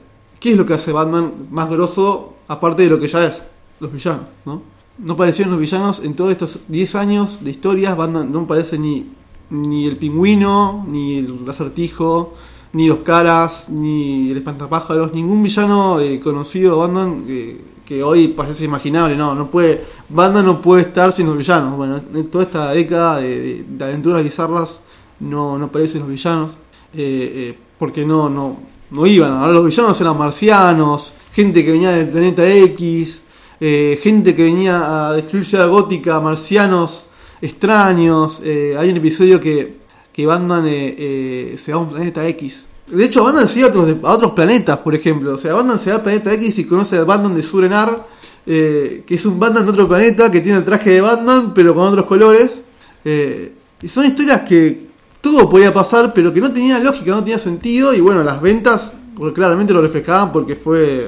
¿qué 0.47 0.53
es 0.53 0.57
lo 0.57 0.65
que 0.65 0.75
hace 0.75 0.93
Batman 0.93 1.33
más 1.51 1.69
grosso 1.69 2.35
aparte 2.47 2.83
de 2.83 2.89
lo 2.89 3.01
que 3.01 3.09
ya 3.09 3.25
es? 3.25 3.43
Los 3.81 3.91
villanos, 3.91 4.27
¿no? 4.45 4.61
No 4.97 5.17
parecieron 5.17 5.51
los 5.51 5.59
villanos 5.59 6.01
en 6.05 6.15
todos 6.15 6.31
estos 6.31 6.59
10 6.69 6.95
años 6.95 7.43
de 7.43 7.51
historias. 7.51 7.97
Batman 7.97 8.31
no 8.31 8.47
parece 8.47 8.79
ni, 8.79 9.11
ni 9.49 9.85
el 9.85 9.97
pingüino, 9.97 10.85
ni 10.87 11.17
el 11.17 11.43
acertijo, 11.49 12.33
ni 12.71 12.87
dos 12.87 12.99
caras, 12.99 13.67
ni 13.67 14.31
el 14.31 14.37
espantapájaros. 14.37 15.13
Ningún 15.13 15.43
villano 15.43 15.99
eh, 15.99 16.17
conocido 16.21 16.75
de 16.75 16.77
Batman 16.77 17.25
eh, 17.27 17.61
que 17.85 18.01
hoy 18.01 18.29
parece 18.29 18.63
inimaginable. 18.63 19.17
No, 19.17 19.35
no 19.35 19.51
puede. 19.51 19.83
Batman 20.07 20.45
no 20.45 20.61
puede 20.61 20.83
estar 20.83 21.11
sin 21.11 21.27
los 21.27 21.37
villanos. 21.37 21.75
Bueno, 21.75 21.99
en 22.13 22.27
toda 22.27 22.45
esta 22.45 22.71
década 22.71 23.17
de, 23.19 23.65
de 23.67 23.83
aventuras 23.83 24.23
bizarras 24.23 24.81
no, 25.19 25.57
no 25.57 25.65
aparecen 25.65 25.99
los 25.99 26.09
villanos. 26.09 26.51
Eh, 26.93 27.33
eh, 27.35 27.59
porque 27.77 28.05
no, 28.05 28.29
no, 28.29 28.57
no 28.91 29.05
iban. 29.05 29.31
Ahora 29.31 29.53
los 29.53 29.65
villanos 29.65 29.99
eran 29.99 30.17
marcianos, 30.17 31.13
gente 31.33 31.63
que 31.63 31.71
venía 31.71 31.91
del 31.91 32.07
planeta 32.07 32.47
X, 32.47 33.21
eh, 33.59 33.99
gente 34.01 34.35
que 34.35 34.43
venía 34.43 35.07
a 35.07 35.13
destruir 35.13 35.45
Ciudad 35.45 35.69
Gótica, 35.69 36.19
marcianos 36.19 37.07
extraños. 37.41 38.41
Eh, 38.43 38.75
hay 38.77 38.89
un 38.89 38.97
episodio 38.97 39.39
que, 39.39 39.77
que 40.11 40.25
Batman 40.25 40.63
eh, 40.67 41.55
se 41.57 41.71
va 41.71 41.79
a 41.79 41.81
un 41.81 41.89
planeta 41.89 42.27
X. 42.27 42.65
De 42.87 43.03
hecho, 43.03 43.23
Batman 43.23 43.47
se 43.47 43.61
va 43.61 43.67
a 43.67 43.69
otros, 43.69 43.95
a 44.03 44.11
otros 44.13 44.31
planetas, 44.31 44.77
por 44.77 44.95
ejemplo. 44.95 45.35
O 45.35 45.37
sea, 45.37 45.53
Batman 45.53 45.79
se 45.79 45.89
va 45.89 45.97
al 45.97 46.03
planeta 46.03 46.33
X 46.33 46.59
y 46.59 46.63
conoce 46.65 46.97
al 46.97 47.05
Batman 47.05 47.35
de 47.35 47.43
Surenar, 47.43 48.05
que 48.45 49.03
es 49.09 49.25
un 49.25 49.37
Batman 49.37 49.65
de 49.65 49.71
otro 49.71 49.87
planeta 49.89 50.31
que 50.31 50.39
tiene 50.39 50.59
el 50.59 50.63
traje 50.63 50.91
de 50.91 51.01
Batman, 51.01 51.53
pero 51.53 51.75
con 51.75 51.85
otros 51.85 52.05
colores. 52.05 52.61
Y 53.03 53.87
son 53.89 54.05
historias 54.05 54.43
que 54.43 54.86
todo 55.21 55.49
podía 55.49 55.73
pasar, 55.73 56.13
pero 56.13 56.33
que 56.33 56.41
no 56.41 56.51
tenía 56.51 56.79
lógica, 56.79 57.11
no 57.11 57.19
tenía 57.23 57.39
sentido. 57.39 57.93
Y 57.93 57.99
bueno, 58.01 58.23
las 58.23 58.41
ventas 58.41 58.93
claramente 59.33 59.73
lo 59.73 59.81
reflejaban 59.81 60.31
porque 60.31 60.55
fue 60.55 61.07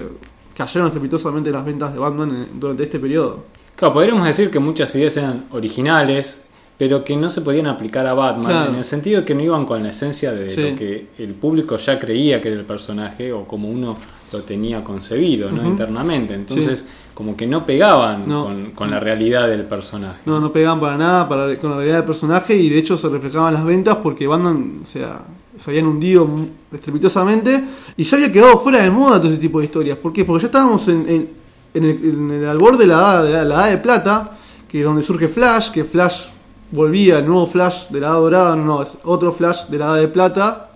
cayeron 0.55 0.87
estrepitosamente 0.87 1.51
las 1.51 1.63
ventas 1.63 1.93
de 1.93 1.99
Batman 1.99 2.29
en- 2.31 2.59
durante 2.59 2.83
este 2.83 2.99
periodo. 2.99 3.45
Claro, 3.75 3.93
podríamos 3.93 4.25
decir 4.27 4.49
que 4.51 4.59
muchas 4.59 4.93
ideas 4.95 5.15
eran 5.15 5.45
originales, 5.51 6.41
pero 6.77 7.03
que 7.03 7.15
no 7.15 7.29
se 7.29 7.41
podían 7.41 7.67
aplicar 7.67 8.05
a 8.07 8.13
Batman, 8.13 8.45
Claro. 8.51 8.71
en 8.71 8.77
el 8.77 8.83
sentido 8.85 9.21
de 9.21 9.25
que 9.25 9.35
no 9.35 9.41
iban 9.41 9.65
con 9.65 9.81
la 9.83 9.89
esencia 9.91 10.31
de 10.33 10.49
Sí. 10.49 10.71
lo 10.71 10.75
que 10.77 11.07
el 11.17 11.33
público 11.33 11.77
ya 11.77 11.97
creía 11.97 12.41
que 12.41 12.49
era 12.49 12.59
el 12.59 12.65
personaje 12.65 13.31
o 13.31 13.45
como 13.45 13.69
uno 13.69 13.95
lo 14.31 14.41
tenía 14.43 14.83
concebido 14.83 15.51
¿no? 15.51 15.65
Internamente. 15.65 16.33
Entonces, 16.33 16.85
como 17.13 17.35
que 17.35 17.47
no 17.47 17.65
pegaban 17.65 18.27
No. 18.27 18.45
Con, 18.45 18.71
con 18.71 18.91
la 18.91 18.99
realidad 18.99 19.47
del 19.47 19.63
personaje. 19.65 20.21
No, 20.25 20.39
no 20.39 20.51
pegaban 20.51 20.79
para 20.79 20.97
nada 20.97 21.27
para, 21.27 21.57
con 21.57 21.71
la 21.71 21.77
realidad 21.77 21.97
del 21.97 22.05
personaje 22.05 22.55
y 22.55 22.69
de 22.69 22.77
hecho 22.77 22.97
se 22.97 23.09
reflejaban 23.09 23.53
las 23.53 23.65
ventas 23.65 23.97
porque 23.97 24.27
Batman, 24.27 24.81
o 24.83 24.85
sea, 24.87 25.21
se 25.57 25.71
habían 25.71 25.87
hundido 25.87 26.29
estrepitosamente 26.71 27.63
y 27.97 28.03
ya 28.03 28.17
había 28.17 28.31
quedado 28.31 28.59
fuera 28.59 28.81
de 28.83 28.89
moda 28.89 29.19
todo 29.19 29.29
ese 29.29 29.39
tipo 29.39 29.59
de 29.59 29.65
historias. 29.65 29.97
¿Por 29.97 30.13
qué? 30.13 30.23
Porque 30.23 30.43
ya 30.43 30.47
estábamos 30.47 30.87
en, 30.87 31.09
en, 31.09 31.29
en 31.73 31.83
el, 31.83 32.03
en 32.03 32.31
el 32.31 32.45
albor 32.47 32.77
de 32.77 32.87
la, 32.87 33.23
de 33.23 33.31
la, 33.33 33.43
la 33.43 33.55
edad 33.55 33.71
de 33.71 33.77
plata, 33.79 34.31
que 34.67 34.79
es 34.79 34.85
donde 34.85 35.03
surge 35.03 35.27
Flash, 35.27 35.71
que 35.71 35.83
Flash 35.83 36.27
volvía, 36.71 37.19
el 37.19 37.25
nuevo 37.25 37.47
Flash 37.47 37.89
de 37.89 37.99
la 37.99 38.07
edad 38.07 38.15
dorada, 38.15 38.55
no, 38.55 38.81
es 38.81 38.97
otro 39.03 39.31
Flash 39.31 39.65
de 39.67 39.77
la 39.77 39.85
edad 39.85 39.95
de 39.97 40.07
plata, 40.07 40.68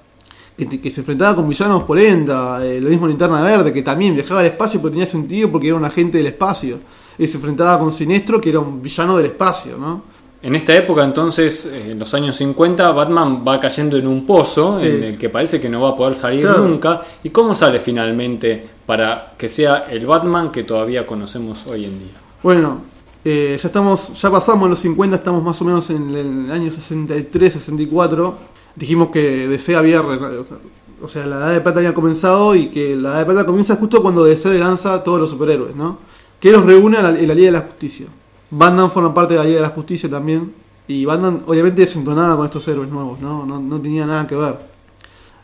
que, 0.56 0.90
se 0.92 1.02
enfrentaba 1.02 1.36
con 1.36 1.50
villanos 1.50 1.84
polenta, 1.84 2.64
eh, 2.64 2.80
lo 2.80 2.90
mismo 2.90 3.08
Linterna 3.08 3.42
Verde, 3.42 3.74
que 3.74 3.82
también 3.82 4.14
viajaba 4.16 4.42
al 4.42 4.46
espacio 4.48 4.80
porque 4.80 4.94
tenía 4.94 5.06
sentido 5.08 5.52
porque 5.52 5.68
era 5.68 5.76
un 5.78 5.86
agente 5.86 6.18
del 6.18 6.28
espacio. 6.28 6.80
Y 7.18 7.28
se 7.28 7.38
enfrentaba 7.38 7.80
con 7.80 7.92
Sinestro, 7.92 8.40
que 8.42 8.50
era 8.50 8.60
un 8.60 8.82
villano 8.82 9.18
del 9.18 9.28
espacio, 9.28 9.78
¿no? 9.78 10.14
En 10.42 10.56
esta 10.56 10.76
época, 10.76 11.04
entonces, 11.06 11.66
eh, 11.68 11.92
en 11.92 12.00
los 12.00 12.14
años 12.14 12.36
50, 12.36 12.92
Batman 12.92 13.44
va 13.48 13.60
cayendo 13.60 13.96
en 13.98 14.08
un 14.08 14.26
pozo 14.26 14.78
Sí. 14.80 14.88
en 14.88 15.04
el 15.04 15.18
que 15.18 15.30
parece 15.30 15.62
que 15.62 15.70
no 15.70 15.80
va 15.82 15.90
a 15.92 15.96
poder 15.96 16.16
salir 16.16 16.42
Claro. 16.42 16.68
nunca. 16.68 17.02
¿Y 17.24 17.30
cómo 17.30 17.56
sale 17.56 17.80
finalmente 17.80 18.68
para 18.86 19.34
que 19.38 19.48
sea 19.48 19.86
el 19.90 20.06
Batman 20.06 20.52
que 20.52 20.64
todavía 20.64 21.06
conocemos 21.08 21.66
hoy 21.66 21.86
en 21.86 21.98
día? 22.00 22.12
Bueno, 22.44 22.82
eh, 23.24 23.58
ya 23.62 23.68
estamos, 23.70 24.20
ya 24.22 24.30
pasamos 24.30 24.70
los 24.70 24.80
50, 24.80 25.16
estamos 25.16 25.42
más 25.44 25.62
o 25.62 25.66
menos 25.66 25.90
en 25.90 26.14
el 26.14 26.52
año 26.52 26.70
63, 26.70 27.54
64. 27.54 28.36
Dijimos 28.76 29.10
que 29.10 29.48
DC 29.48 29.76
había, 29.76 30.02
o 30.02 31.08
sea, 31.08 31.26
la 31.26 31.38
edad 31.38 31.54
de 31.54 31.62
plata 31.62 31.80
había 31.80 31.94
comenzado 31.94 32.56
y 32.56 32.68
que 32.68 32.96
la 32.96 33.10
edad 33.10 33.20
de 33.20 33.26
plata 33.26 33.46
comienza 33.46 33.76
justo 33.76 34.02
cuando 34.02 34.24
DC 34.24 34.50
le 34.50 34.60
lanza 34.60 34.94
a 34.96 35.04
todos 35.04 35.20
los 35.20 35.30
superhéroes, 35.30 35.76
¿no? 35.76 36.00
Que 36.40 36.52
los 36.52 36.66
reúne 36.66 36.98
en 36.98 37.04
la 37.04 37.34
Liga 37.34 37.46
de 37.46 37.52
la 37.52 37.62
Justicia. 37.62 38.08
Batman 38.50 38.92
forma 38.92 39.14
parte 39.14 39.34
de 39.34 39.40
la 39.40 39.46
Liga 39.46 39.58
de 39.58 39.68
la 39.68 39.70
Justicia 39.70 40.10
también. 40.10 40.54
Y 40.88 41.06
Batman 41.06 41.44
obviamente 41.48 41.82
desentonaba 41.82 42.36
con 42.36 42.46
estos 42.46 42.68
héroes 42.68 42.90
nuevos, 42.90 43.20
¿no? 43.20 43.46
No, 43.46 43.60
no 43.60 43.80
tenía 43.80 44.06
nada 44.06 44.28
que 44.28 44.36
ver. 44.36 44.58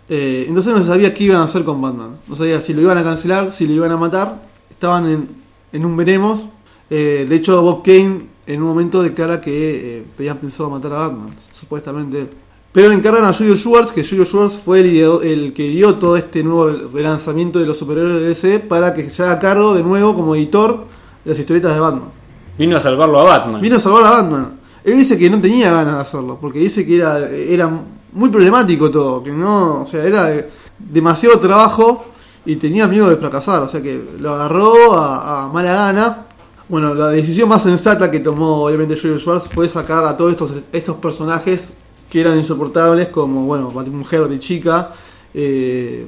Eh, 0.10 0.46
entonces 0.48 0.74
no 0.74 0.80
se 0.80 0.88
sabía 0.88 1.13
qué 1.13 1.26
iban 1.26 1.38
a 1.38 1.44
hacer 1.44 1.63
con 1.63 1.82
Batman. 1.82 2.18
No 2.28 2.36
sabía 2.36 2.60
si 2.62 2.74
lo 2.74 2.82
iban 2.82 2.98
a 2.98 3.04
cancelar, 3.04 3.52
si 3.52 3.68
lo 3.68 3.74
iban 3.74 3.92
a 3.92 3.98
matar. 3.98 4.42
Estaban 4.70 5.08
en, 5.08 5.30
en 5.72 5.86
un 5.86 5.96
veremos. 5.96 6.48
Eh, 6.89 7.26
de 7.30 7.36
hecho, 7.36 7.62
Bob 7.62 7.84
Kane 7.84 8.24
en 8.48 8.62
un 8.62 8.68
momento 8.68 9.02
declara 9.02 9.39
que 9.39 10.00
eh, 10.00 10.06
tenían 10.18 10.38
pensado 10.38 10.70
matar 10.70 10.94
a 10.94 10.98
Batman, 11.08 11.30
supuestamente. 11.54 12.30
Pero 12.71 12.88
le 12.89 12.95
encargan 12.95 13.25
a 13.25 13.34
Julio 13.34 13.55
Schwartz, 13.58 13.91
que 13.91 14.03
Julio 14.08 14.25
Schwartz 14.25 14.60
fue 14.63 14.82
el, 14.82 14.88
el 15.23 15.53
que 15.53 15.63
dio 15.69 15.95
todo 15.95 16.15
este 16.17 16.43
nuevo 16.43 16.67
relanzamiento 16.93 17.58
de 17.60 17.65
los 17.65 17.77
superhéroes 17.77 18.15
de 18.21 18.27
DC 18.27 18.60
para 18.60 18.93
que 18.93 19.10
se 19.10 19.23
haga 19.23 19.39
cargo 19.39 19.73
de 19.73 19.82
nuevo 19.82 20.13
como 20.13 20.36
editor 20.36 20.86
de 21.25 21.32
las 21.32 21.39
historietas 21.39 21.73
de 21.73 21.79
Batman. 21.79 22.10
Vino 22.58 22.77
a 22.77 22.79
salvarlo 22.82 23.19
a 23.19 23.23
Batman. 23.23 23.62
Vino 23.62 23.77
a 23.77 23.79
salvar 23.79 24.05
a 24.05 24.10
Batman. 24.12 24.60
Él 24.84 24.97
dice 24.97 25.17
que 25.17 25.29
no 25.29 25.41
tenía 25.41 25.71
ganas 25.71 25.95
de 25.95 26.01
hacerlo, 26.01 26.38
porque 26.39 26.60
dice 26.60 26.86
que 26.86 26.97
era, 26.97 27.27
era 27.29 27.69
muy 28.13 28.29
problemático 28.29 28.89
todo, 28.91 29.23
que 29.23 29.32
no, 29.32 29.82
o 29.82 29.88
sea, 29.88 30.03
era 30.03 30.25
de- 30.25 30.49
demasiado 30.77 31.39
trabajo 31.39 32.05
y 32.45 32.55
tenía 32.58 32.88
miedo 32.88 33.10
de 33.10 33.15
fracasar, 33.17 33.63
o 33.63 33.67
sea 33.67 33.82
que 33.82 33.99
lo 34.19 34.32
agarró 34.34 34.93
a, 34.93 35.45
a 35.45 35.47
mala 35.47 35.73
gana. 35.73 36.25
Bueno, 36.67 36.93
la 36.93 37.08
decisión 37.10 37.49
más 37.49 37.63
sensata 37.63 38.12
que 38.12 38.19
tomó 38.19 38.65
obviamente 38.65 38.95
Joel 38.99 39.19
Schwartz 39.19 39.49
fue 39.51 39.67
sacar 39.67 40.05
a 40.05 40.15
todos 40.15 40.32
estos, 40.32 40.53
estos 40.71 40.95
personajes 40.97 41.73
que 42.10 42.22
eran 42.22 42.38
insoportables, 42.38 43.10
como, 43.10 43.45
bueno, 43.45 43.69
Mujer 43.69 44.28
de 44.28 44.39
chica, 44.39 44.91
eh, 45.34 46.06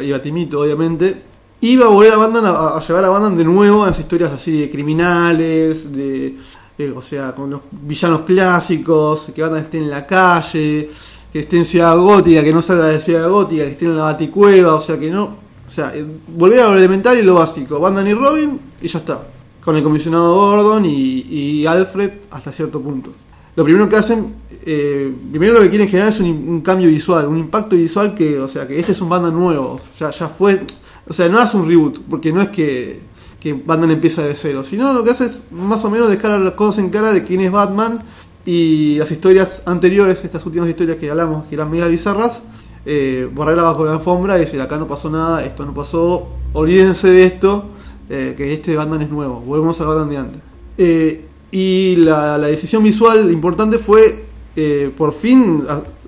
y 0.00 0.10
Batimito, 0.10 0.60
obviamente. 0.60 1.22
Iba 1.60 1.86
a 1.86 1.88
volver 1.88 2.12
a 2.12 2.16
Batman 2.16 2.46
a, 2.46 2.76
a 2.76 2.80
llevar 2.80 3.04
a 3.04 3.10
Batman 3.10 3.36
de 3.36 3.44
nuevo 3.44 3.84
a 3.84 3.88
las 3.88 3.98
historias 3.98 4.32
así 4.32 4.60
de 4.60 4.70
criminales, 4.70 5.92
de 5.92 6.36
eh, 6.76 6.92
o 6.94 7.00
sea, 7.00 7.34
con 7.34 7.50
los 7.50 7.60
villanos 7.70 8.22
clásicos, 8.22 9.30
que 9.34 9.42
Batman 9.42 9.62
esté 9.62 9.78
en 9.78 9.90
la 9.90 10.06
calle, 10.06 10.90
que 11.32 11.40
esté 11.40 11.58
en 11.58 11.64
Ciudad 11.64 11.96
Gótica, 11.96 12.42
que 12.42 12.52
no 12.52 12.60
salga 12.62 12.86
de 12.86 13.00
Ciudad 13.00 13.28
Gótica, 13.30 13.64
que 13.64 13.70
esté 13.70 13.84
en 13.84 13.96
la 13.96 14.04
Baticueva, 14.04 14.74
o 14.74 14.80
sea, 14.80 14.98
que 14.98 15.10
no. 15.10 15.36
O 15.66 15.70
sea, 15.70 15.92
eh, 15.94 16.04
volver 16.28 16.60
a 16.60 16.70
lo 16.70 16.76
elemental 16.76 17.18
y 17.18 17.22
lo 17.22 17.34
básico. 17.34 17.78
Batman 17.78 18.08
y 18.08 18.14
Robin, 18.14 18.60
y 18.82 18.88
ya 18.88 18.98
está. 18.98 19.22
Con 19.64 19.76
el 19.76 19.82
comisionado 19.82 20.34
Gordon 20.34 20.84
y 20.84 21.64
Alfred 21.64 22.12
hasta 22.30 22.52
cierto 22.52 22.80
punto. 22.80 23.12
Lo 23.56 23.64
primero 23.64 23.88
que 23.88 23.96
hacen, 23.96 24.34
eh, 24.66 25.12
primero 25.30 25.54
lo 25.54 25.60
que 25.60 25.70
quieren 25.70 25.88
generar 25.88 26.08
es 26.10 26.20
un, 26.20 26.60
cambio 26.60 26.88
visual, 26.88 27.28
un 27.28 27.38
impacto 27.38 27.76
visual 27.76 28.14
que, 28.14 28.38
o 28.40 28.48
sea, 28.48 28.66
que 28.66 28.78
este 28.78 28.92
es 28.92 29.00
un 29.00 29.08
Batman 29.08 29.34
nuevo, 29.34 29.80
ya, 29.98 30.10
ya 30.10 30.28
fue, 30.28 30.60
o 31.08 31.12
sea, 31.12 31.28
no 31.28 31.38
hace 31.38 31.56
un 31.56 31.68
reboot, 31.68 32.00
porque 32.08 32.32
no 32.32 32.42
es 32.42 32.48
que, 32.48 33.00
que 33.38 33.52
Batman 33.52 33.92
empieza 33.92 34.22
de 34.22 34.34
cero, 34.34 34.64
sino 34.64 34.92
lo 34.92 35.04
que 35.04 35.10
hace 35.10 35.26
es 35.26 35.44
más 35.52 35.84
o 35.84 35.90
menos 35.90 36.08
dejar 36.08 36.40
las 36.40 36.54
cosas 36.54 36.82
en 36.82 36.90
cara 36.90 37.12
de 37.12 37.22
quién 37.22 37.42
es 37.42 37.52
Batman 37.52 38.02
y 38.44 38.96
las 38.98 39.10
historias 39.10 39.62
anteriores, 39.66 40.24
estas 40.24 40.44
últimas 40.46 40.68
historias 40.68 40.96
que 40.96 41.10
hablamos, 41.10 41.46
que 41.46 41.54
eran 41.54 41.70
mega 41.70 41.86
bizarras, 41.86 42.42
eh, 42.86 43.28
bajo 43.32 43.84
la 43.84 43.92
alfombra 43.92 44.36
y 44.36 44.40
decir 44.40 44.60
acá 44.60 44.76
no 44.76 44.86
pasó 44.86 45.10
nada, 45.10 45.44
esto 45.44 45.64
no 45.64 45.72
pasó, 45.72 46.28
olvídense 46.52 47.08
de 47.08 47.24
esto, 47.24 47.66
eh, 48.10 48.34
que 48.36 48.52
este 48.52 48.76
Batman 48.76 49.02
es 49.02 49.10
nuevo, 49.10 49.40
volvemos 49.40 49.80
a 49.80 49.84
Batman 49.84 50.08
de 50.10 50.16
antes. 50.16 50.42
Eh, 50.76 51.24
y 51.54 51.94
la, 51.98 52.36
la 52.36 52.48
decisión 52.48 52.82
visual 52.82 53.30
importante 53.30 53.78
fue 53.78 54.24
eh, 54.56 54.90
por 54.98 55.12
fin 55.12 55.64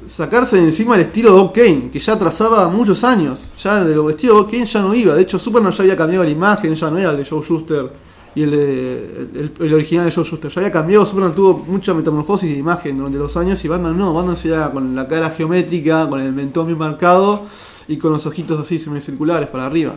sacarse 0.08 0.56
de 0.56 0.64
encima 0.64 0.96
el 0.96 1.02
estilo 1.02 1.34
Bob 1.34 1.52
Kane, 1.52 1.88
que 1.92 2.00
ya 2.00 2.18
trazaba 2.18 2.68
muchos 2.68 3.04
años. 3.04 3.52
Ya 3.62 3.78
el 3.80 4.10
estilo 4.10 4.34
Bob 4.34 4.50
Kane 4.50 4.66
ya 4.66 4.82
no 4.82 4.92
iba. 4.92 5.14
De 5.14 5.22
hecho, 5.22 5.38
Superman 5.38 5.70
ya 5.70 5.84
había 5.84 5.96
cambiado 5.96 6.24
la 6.24 6.30
imagen, 6.30 6.74
ya 6.74 6.90
no 6.90 6.98
era 6.98 7.12
el 7.12 7.18
de 7.18 7.24
Joe 7.24 7.44
Schuster 7.44 7.92
y 8.34 8.42
el, 8.42 8.50
de, 8.50 9.52
el, 9.60 9.72
original 9.72 10.06
de 10.06 10.10
Joe 10.10 10.24
Schuster. 10.24 10.50
Ya 10.50 10.62
había 10.62 10.72
cambiado, 10.72 11.06
Superman 11.06 11.32
tuvo 11.32 11.58
mucha 11.58 11.94
metamorfosis 11.94 12.50
de 12.50 12.56
imagen 12.56 12.98
durante 12.98 13.16
los 13.16 13.36
años 13.36 13.64
y 13.64 13.68
Batman 13.68 13.96
no. 13.96 14.12
Batman 14.12 14.34
se 14.34 14.50
con 14.72 14.96
la 14.96 15.06
cara 15.06 15.30
geométrica, 15.30 16.08
con 16.08 16.20
el 16.22 16.32
mentón 16.32 16.66
bien 16.66 16.78
marcado 16.78 17.44
y 17.86 17.98
con 17.98 18.10
los 18.10 18.26
ojitos 18.26 18.60
así 18.60 18.80
semicirculares 18.80 19.48
para 19.48 19.66
arriba. 19.66 19.94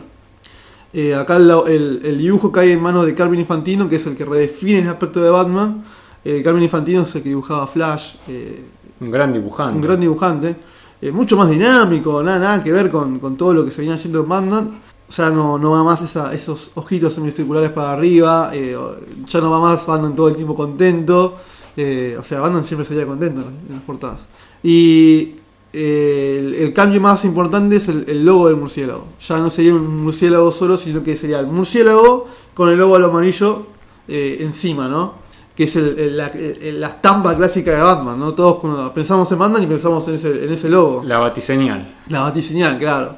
Eh, 0.92 1.14
acá 1.14 1.36
el, 1.36 1.50
el- 1.68 2.00
el 2.04 2.18
dibujo 2.18 2.50
cae 2.50 2.72
en 2.72 2.80
manos 2.82 3.06
de 3.06 3.14
Carmen 3.14 3.38
Infantino, 3.40 3.88
que 3.88 3.96
es 3.96 4.06
el 4.06 4.16
que 4.16 4.24
redefine 4.24 4.80
el 4.80 4.88
aspecto 4.88 5.20
de 5.22 5.30
Batman. 5.30 5.84
Eh, 6.24 6.42
Carmen 6.42 6.62
Infantino 6.62 7.02
es 7.02 7.14
el 7.14 7.22
que 7.22 7.28
dibujaba 7.30 7.66
Flash, 7.66 8.16
eh, 8.28 8.64
Un 9.00 9.10
gran 9.10 9.32
dibujante. 9.32 9.76
un 9.76 9.80
gran 9.82 10.00
dibujante. 10.00 10.56
eh, 11.02 11.10
mucho 11.12 11.34
más 11.36 11.48
dinámico, 11.48 12.22
nada, 12.22 12.38
nada 12.38 12.62
que 12.62 12.70
ver 12.72 12.90
con, 12.90 13.18
con 13.20 13.34
todo 13.36 13.54
lo 13.54 13.64
que 13.64 13.70
se 13.70 13.80
venía 13.80 13.94
haciendo 13.94 14.20
en 14.20 14.28
Batman. 14.28 14.70
Ya 15.16 15.30
no, 15.30 15.58
no 15.58 15.70
va 15.72 15.82
más 15.82 16.02
esa, 16.02 16.32
esos 16.34 16.70
ojitos 16.74 17.14
semicirculares 17.14 17.70
para 17.70 17.92
arriba, 17.92 18.52
ya 18.54 19.40
no 19.40 19.50
va 19.50 19.58
más 19.60 19.84
Batman 19.86 20.14
todo 20.14 20.28
el 20.28 20.34
tiempo 20.36 20.54
contento. 20.54 21.36
o 21.76 22.22
sea, 22.22 22.40
Batman 22.40 22.62
siempre 22.64 22.84
sería 22.86 23.06
contento 23.06 23.40
en 23.40 23.46
las, 23.46 23.54
en 23.68 23.74
las 23.76 23.82
portadas. 23.82 24.20
Y 24.62 25.36
eh, 25.72 26.38
el, 26.40 26.54
el 26.54 26.72
cambio 26.72 27.00
más 27.00 27.24
importante 27.24 27.76
es 27.76 27.88
el, 27.88 28.04
el 28.08 28.24
logo 28.24 28.48
del 28.48 28.56
murciélago. 28.56 29.04
Ya 29.26 29.38
no 29.38 29.50
sería 29.50 29.74
un 29.74 30.02
murciélago 30.02 30.50
solo, 30.52 30.76
sino 30.76 31.02
que 31.02 31.16
sería 31.16 31.40
el 31.40 31.46
murciélago 31.46 32.26
con 32.54 32.68
el 32.68 32.78
logo 32.78 32.96
al 32.96 33.04
amarillo 33.04 33.66
eh, 34.08 34.38
encima, 34.40 34.88
¿no? 34.88 35.14
Que 35.56 35.64
es 35.64 35.76
el- 35.76 36.16
la, 36.16 36.32
la 36.34 36.86
estampa 36.88 37.36
clásica 37.36 37.72
de 37.74 37.80
Batman, 37.82 38.18
¿no? 38.18 38.32
Todos 38.34 38.58
cuando 38.58 38.92
pensamos 38.94 39.30
en 39.30 39.38
Batman 39.38 39.62
y 39.62 39.66
pensamos 39.66 40.06
en 40.08 40.14
ese, 40.14 40.44
en 40.44 40.52
ese 40.52 40.68
logo. 40.68 41.02
La 41.04 41.18
batiseñal. 41.18 41.94
La 42.08 42.20
batiseñal, 42.22 42.78
claro. 42.78 43.14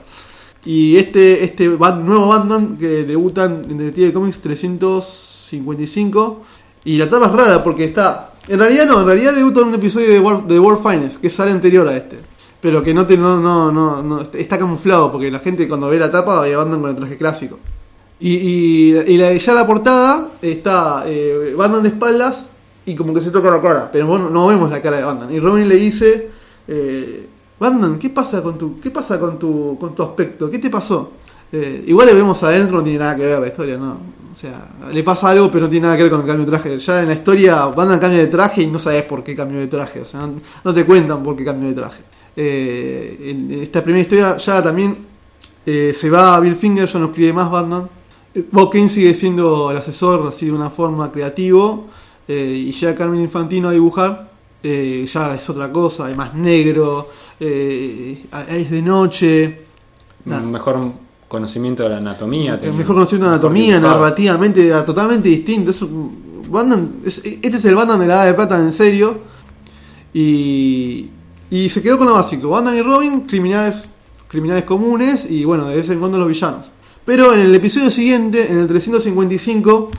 Y 0.64 0.96
este, 0.96 1.44
este 1.44 1.68
Bat- 1.70 2.00
nuevo 2.02 2.28
Batman 2.28 2.76
que 2.76 3.04
debuta 3.04 3.44
en 3.46 3.62
Detective 3.78 4.12
Comics 4.12 4.40
355. 4.40 6.42
Y 6.84 6.98
la 6.98 7.08
tapa 7.08 7.26
es 7.26 7.32
rara 7.32 7.64
porque 7.64 7.84
está. 7.84 8.32
En 8.48 8.58
realidad 8.58 8.86
no, 8.86 9.00
en 9.00 9.06
realidad 9.06 9.34
debuta 9.34 9.60
en 9.60 9.68
un 9.68 9.74
episodio 9.74 10.10
de 10.10 10.18
World, 10.20 10.46
de 10.48 10.58
World 10.58 10.82
Finest, 10.82 11.20
que 11.20 11.30
sale 11.30 11.52
anterior 11.52 11.86
a 11.86 11.96
este. 11.96 12.18
Pero 12.62 12.81
que 12.81 12.94
no, 12.94 13.05
te, 13.05 13.18
no, 13.18 13.40
no, 13.40 13.72
no, 13.72 14.20
está 14.35 14.57
camuflado 14.57 15.11
porque 15.11 15.33
la 15.33 15.40
gente 15.40 15.66
cuando 15.66 15.88
ve 15.88 15.98
la 15.98 16.12
tapa 16.12 16.40
ve 16.42 16.55
a 16.55 16.59
Batman 16.59 16.81
con 16.81 16.90
el 16.90 16.96
traje 16.96 17.16
clásico. 17.18 17.59
Y, 18.20 18.94
y, 18.94 19.38
ya 19.40 19.53
la 19.53 19.66
portada 19.66 20.29
está 20.40 21.03
eh, 21.07 21.55
Batman 21.59 21.83
de 21.83 21.88
espaldas 21.88 22.46
y 22.87 22.94
como 22.94 23.12
que 23.12 23.20
se 23.20 23.33
toca 23.33 23.51
la 23.51 23.61
cara, 23.61 23.90
pero 23.92 24.07
bueno, 24.07 24.31
no 24.31 24.46
vemos 24.46 24.70
la 24.70 24.81
cara 24.81 24.98
de 24.98 25.03
Batman. 25.03 25.33
Y 25.33 25.40
Robin 25.40 25.68
le 25.68 25.75
dice, 25.75 26.31
eh, 26.68 27.27
Batman, 27.59 27.98
¿qué 27.98 28.11
pasa 28.11 28.40
con 28.44 28.57
tu, 28.57 28.81
qué 28.81 28.92
pasa 28.92 29.18
con 29.18 29.40
tu, 29.40 29.77
con 29.77 29.92
tu 29.92 30.05
aspecto? 30.05 30.48
¿Qué 30.48 30.61
te 30.61 30.70
pasó? 30.70 31.14
Eh, 31.51 31.83
igual 31.88 32.07
le 32.07 32.14
vemos 32.14 32.40
adentro, 32.44 32.79
no 32.79 32.85
tiene 32.85 33.01
nada 33.01 33.16
que 33.16 33.22
ver 33.22 33.40
la 33.40 33.48
historia, 33.48 33.77
¿no? 33.77 33.98
O 34.31 34.35
sea, 34.37 34.70
le 34.92 35.03
pasa 35.03 35.31
algo, 35.31 35.51
pero 35.51 35.64
no 35.64 35.68
tiene 35.68 35.87
nada 35.87 35.96
que 35.96 36.05
ver 36.05 36.12
con 36.12 36.20
el 36.20 36.27
cambio 36.29 36.46
de 36.46 36.53
traje. 36.53 36.79
Ya 36.79 37.03
en 37.03 37.09
la 37.09 37.14
historia, 37.14 37.66
Batman 37.66 37.98
cambia 37.98 38.20
de 38.20 38.29
traje 38.29 38.62
y 38.62 38.68
no 38.68 38.79
sabes 38.79 39.03
por 39.03 39.25
qué 39.25 39.35
cambió 39.35 39.59
de 39.59 39.66
traje. 39.66 40.01
O 40.01 40.07
sea, 40.07 40.20
no, 40.20 40.35
no 40.62 40.72
te 40.72 40.87
cuentan 40.87 41.25
por 41.25 41.35
qué 41.35 41.44
cambió 41.44 41.68
de 41.68 41.75
traje. 41.75 42.03
Eh, 42.34 43.18
en 43.30 43.62
esta 43.62 43.82
primera 43.84 44.02
historia 44.02 44.36
ya 44.38 44.62
también 44.62 44.96
eh, 45.66 45.94
se 45.96 46.08
va 46.10 46.40
Bill 46.40 46.56
Finger, 46.56 46.86
ya 46.88 46.98
no 46.98 47.06
escribe 47.06 47.32
más 47.32 47.50
Batman. 47.50 47.88
Eh, 48.34 48.44
Bob 48.50 48.70
Kane 48.72 48.88
sigue 48.88 49.14
siendo 49.14 49.70
el 49.70 49.76
asesor 49.76 50.26
así 50.28 50.46
de 50.46 50.52
una 50.52 50.70
forma 50.70 51.12
creativo 51.12 51.88
eh, 52.26 52.64
y 52.68 52.72
ya 52.72 52.94
Carmen 52.94 53.20
Infantino 53.20 53.68
a 53.68 53.72
dibujar 53.72 54.30
ya 54.64 55.34
es 55.34 55.50
otra 55.50 55.72
cosa, 55.72 56.08
es 56.08 56.16
más 56.16 56.34
negro, 56.34 57.08
es 57.40 58.70
de 58.70 58.82
noche, 58.82 59.60
Nada. 60.24 60.42
Mejor 60.42 60.92
conocimiento 61.26 61.82
de 61.82 61.88
la 61.88 61.96
anatomía. 61.96 62.54
el 62.62 62.72
mejor 62.72 62.94
conocimiento 62.94 63.26
de 63.26 63.32
Mejor 63.32 63.34
anatomía, 63.50 63.76
dibujado. 63.78 64.00
narrativamente 64.00 64.64
era 64.64 64.84
totalmente 64.84 65.28
distinto. 65.28 65.72
Es 65.72 65.82
un 65.82 66.44
Batman- 66.48 66.92
es- 67.04 67.18
este 67.24 67.48
es 67.56 67.64
el 67.64 67.74
Batman 67.74 67.98
de 67.98 68.06
la 68.06 68.14
Edad 68.14 68.26
de 68.26 68.34
Plata 68.34 68.56
en 68.60 68.70
serio 68.72 69.18
y, 70.14 71.08
y 71.52 71.68
se 71.68 71.82
quedó 71.82 71.98
con 71.98 72.06
lo 72.08 72.14
básico. 72.14 72.48
Batman 72.48 72.76
y 72.76 72.82
Robin, 72.82 73.20
criminales, 73.20 73.88
criminales 74.28 74.64
comunes 74.64 75.30
y 75.30 75.44
bueno, 75.44 75.68
de 75.68 75.76
vez 75.76 75.88
en 75.90 75.98
cuando 76.00 76.18
los 76.18 76.26
villanos. 76.28 76.66
Pero 77.04 77.34
en 77.34 77.40
el 77.40 77.54
episodio 77.54 77.90
siguiente, 77.90 78.50
en 78.50 78.58
el 78.58 78.66
355, 78.66 79.90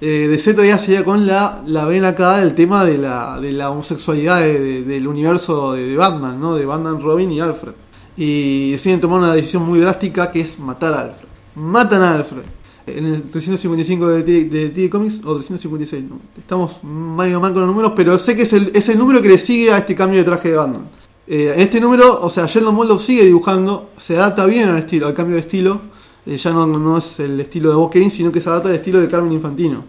eh, 0.00 0.26
DC 0.30 0.52
todavía 0.52 0.76
seguía 0.78 1.04
con 1.04 1.26
la, 1.26 1.62
la 1.66 1.84
vena 1.86 2.08
acá 2.08 2.38
del 2.38 2.54
tema 2.54 2.84
de 2.84 2.98
la, 2.98 3.40
de 3.40 3.52
la 3.52 3.70
homosexualidad 3.70 4.40
de- 4.40 4.58
de- 4.60 4.82
del 4.82 5.06
universo 5.08 5.72
de, 5.72 5.86
de 5.88 5.96
Batman, 5.96 6.40
¿no? 6.40 6.54
De 6.54 6.66
Batman, 6.66 7.00
Robin 7.00 7.30
y 7.30 7.40
Alfred. 7.40 7.72
Y 8.16 8.72
deciden 8.72 9.00
tomar 9.00 9.20
una 9.20 9.32
decisión 9.34 9.62
muy 9.64 9.78
drástica 9.80 10.30
que 10.30 10.40
es 10.40 10.58
matar 10.58 10.92
a 10.94 11.00
Alfred. 11.02 11.28
Matan 11.54 12.02
a 12.02 12.14
Alfred. 12.16 12.42
En 12.86 13.04
el 13.06 13.22
355 13.22 14.06
de, 14.08 14.22
de 14.44 14.68
TD 14.70 14.90
Comics 14.90 15.20
o 15.24 15.34
356, 15.34 16.04
¿no? 16.08 16.18
estamos 16.38 16.82
medio 16.82 17.38
mal 17.40 17.52
con 17.52 17.60
los 17.62 17.70
números, 17.70 17.92
pero 17.94 18.18
sé 18.18 18.34
que 18.34 18.42
es 18.42 18.52
el, 18.54 18.70
es 18.74 18.88
el 18.88 18.98
número 18.98 19.20
que 19.20 19.28
le 19.28 19.36
sigue 19.38 19.72
a 19.72 19.78
este 19.78 19.94
cambio 19.94 20.18
de 20.20 20.24
traje 20.24 20.50
de 20.50 20.56
Batman. 20.56 20.82
Eh, 21.30 21.52
en 21.54 21.60
este 21.60 21.78
número, 21.80 22.22
o 22.22 22.30
sea, 22.30 22.46
Sheldon 22.46 22.74
Moldoff 22.74 23.04
sigue 23.04 23.24
dibujando, 23.26 23.90
se 23.98 24.16
adapta 24.16 24.46
bien 24.46 24.68
al 24.70 24.78
estilo, 24.78 25.06
al 25.06 25.14
cambio 25.14 25.34
de 25.34 25.42
estilo. 25.42 25.80
Eh, 26.24 26.36
ya 26.36 26.52
no, 26.52 26.66
no 26.66 26.96
es 26.98 27.20
el 27.20 27.38
estilo 27.40 27.68
de 27.68 27.76
Bob 27.76 27.92
Kane, 27.92 28.10
sino 28.10 28.32
que 28.32 28.40
se 28.40 28.48
adapta 28.48 28.70
al 28.70 28.76
estilo 28.76 29.00
de 29.00 29.08
Carmen 29.08 29.32
Infantino. 29.32 29.84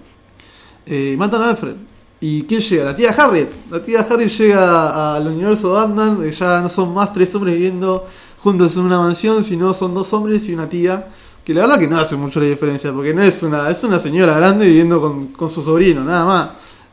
Eh, 0.86 1.16
matan 1.18 1.42
a 1.44 1.50
Alfred. 1.52 1.76
¿Y 2.22 2.44
quién 2.44 2.60
llega? 2.60 2.84
La 2.86 2.96
tía 2.96 3.12
Harriet. 3.12 3.50
La 3.72 3.82
tía 3.82 4.02
Harriet 4.10 4.30
llega 4.30 5.16
al 5.16 5.28
universo 5.28 5.70
de 5.70 5.74
Batman. 5.76 6.20
eh, 6.26 6.32
Ya 6.32 6.60
no 6.62 6.68
son 6.68 6.94
más 6.94 7.14
tres 7.14 7.34
hombres 7.36 7.56
viviendo 7.56 8.06
juntos 8.40 8.76
en 8.76 8.82
una 8.82 9.00
mansión, 9.00 9.44
sino 9.44 9.74
son 9.74 9.94
dos 9.94 10.12
hombres 10.14 10.48
y 10.50 10.54
una 10.54 10.68
tía. 10.68 11.08
Que 11.46 11.54
la 11.54 11.62
verdad 11.62 11.80
que 11.80 11.88
no 11.88 11.98
hace 11.98 12.18
mucho 12.18 12.42
la 12.42 12.48
diferencia, 12.48 12.92
porque 12.92 13.14
no 13.14 13.24
es 13.24 13.42
una, 13.44 13.70
es 13.70 13.82
una 13.86 13.98
señora 13.98 14.36
grande 14.36 14.66
viviendo 14.66 15.00
con, 15.00 15.28
con 15.28 15.50
su 15.50 15.64
sobrino, 15.64 16.04
nada 16.04 16.26
más. 16.26 16.50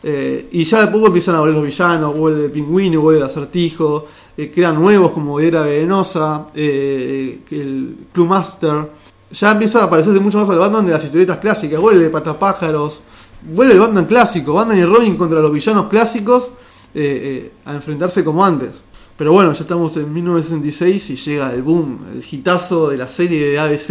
Eh, 0.09 0.51
y 0.53 0.63
ya 0.63 0.87
de 0.87 0.93
poco 0.93 1.09
empiezan 1.09 1.35
a 1.35 1.41
volver 1.41 1.57
los 1.57 1.65
villanos, 1.65 2.17
vuelve 2.17 2.45
el 2.45 2.53
pingüino, 2.53 3.01
vuelve 3.01 3.19
el 3.19 3.27
acertijo, 3.27 4.07
eh, 4.37 4.53
crean 4.55 4.77
nuevos 4.81 5.11
como 5.11 5.41
Era 5.41 5.63
Venenosa, 5.63 6.47
eh, 6.55 7.41
el 7.51 7.97
Club 8.13 8.29
Master. 8.29 8.89
Ya 9.33 9.51
empieza 9.51 9.83
a 9.83 9.91
parecerse 9.91 10.21
mucho 10.21 10.39
más 10.39 10.49
al 10.49 10.61
Batman 10.61 10.87
de 10.87 10.93
las 10.93 11.03
historietas 11.03 11.39
clásicas, 11.39 11.81
vuelve 11.81 12.09
Patapájaros, 12.09 13.01
vuelve 13.53 13.73
el 13.73 13.81
Batman 13.81 14.05
clásico, 14.05 14.55
Batman 14.55 14.79
y 14.79 14.85
Robin 14.85 15.17
contra 15.17 15.41
los 15.41 15.53
villanos 15.53 15.87
clásicos 15.87 16.51
a 17.65 17.75
enfrentarse 17.75 18.23
como 18.23 18.45
antes. 18.45 18.75
Pero 19.17 19.33
bueno, 19.33 19.53
ya 19.55 19.63
estamos 19.63 19.97
en 19.97 20.13
1966 20.13 21.11
y 21.11 21.17
llega 21.17 21.53
el 21.53 21.63
boom, 21.63 21.99
el 22.15 22.25
hitazo 22.25 22.91
de 22.91 22.97
la 22.97 23.09
serie 23.09 23.49
de 23.49 23.59
ABC, 23.59 23.89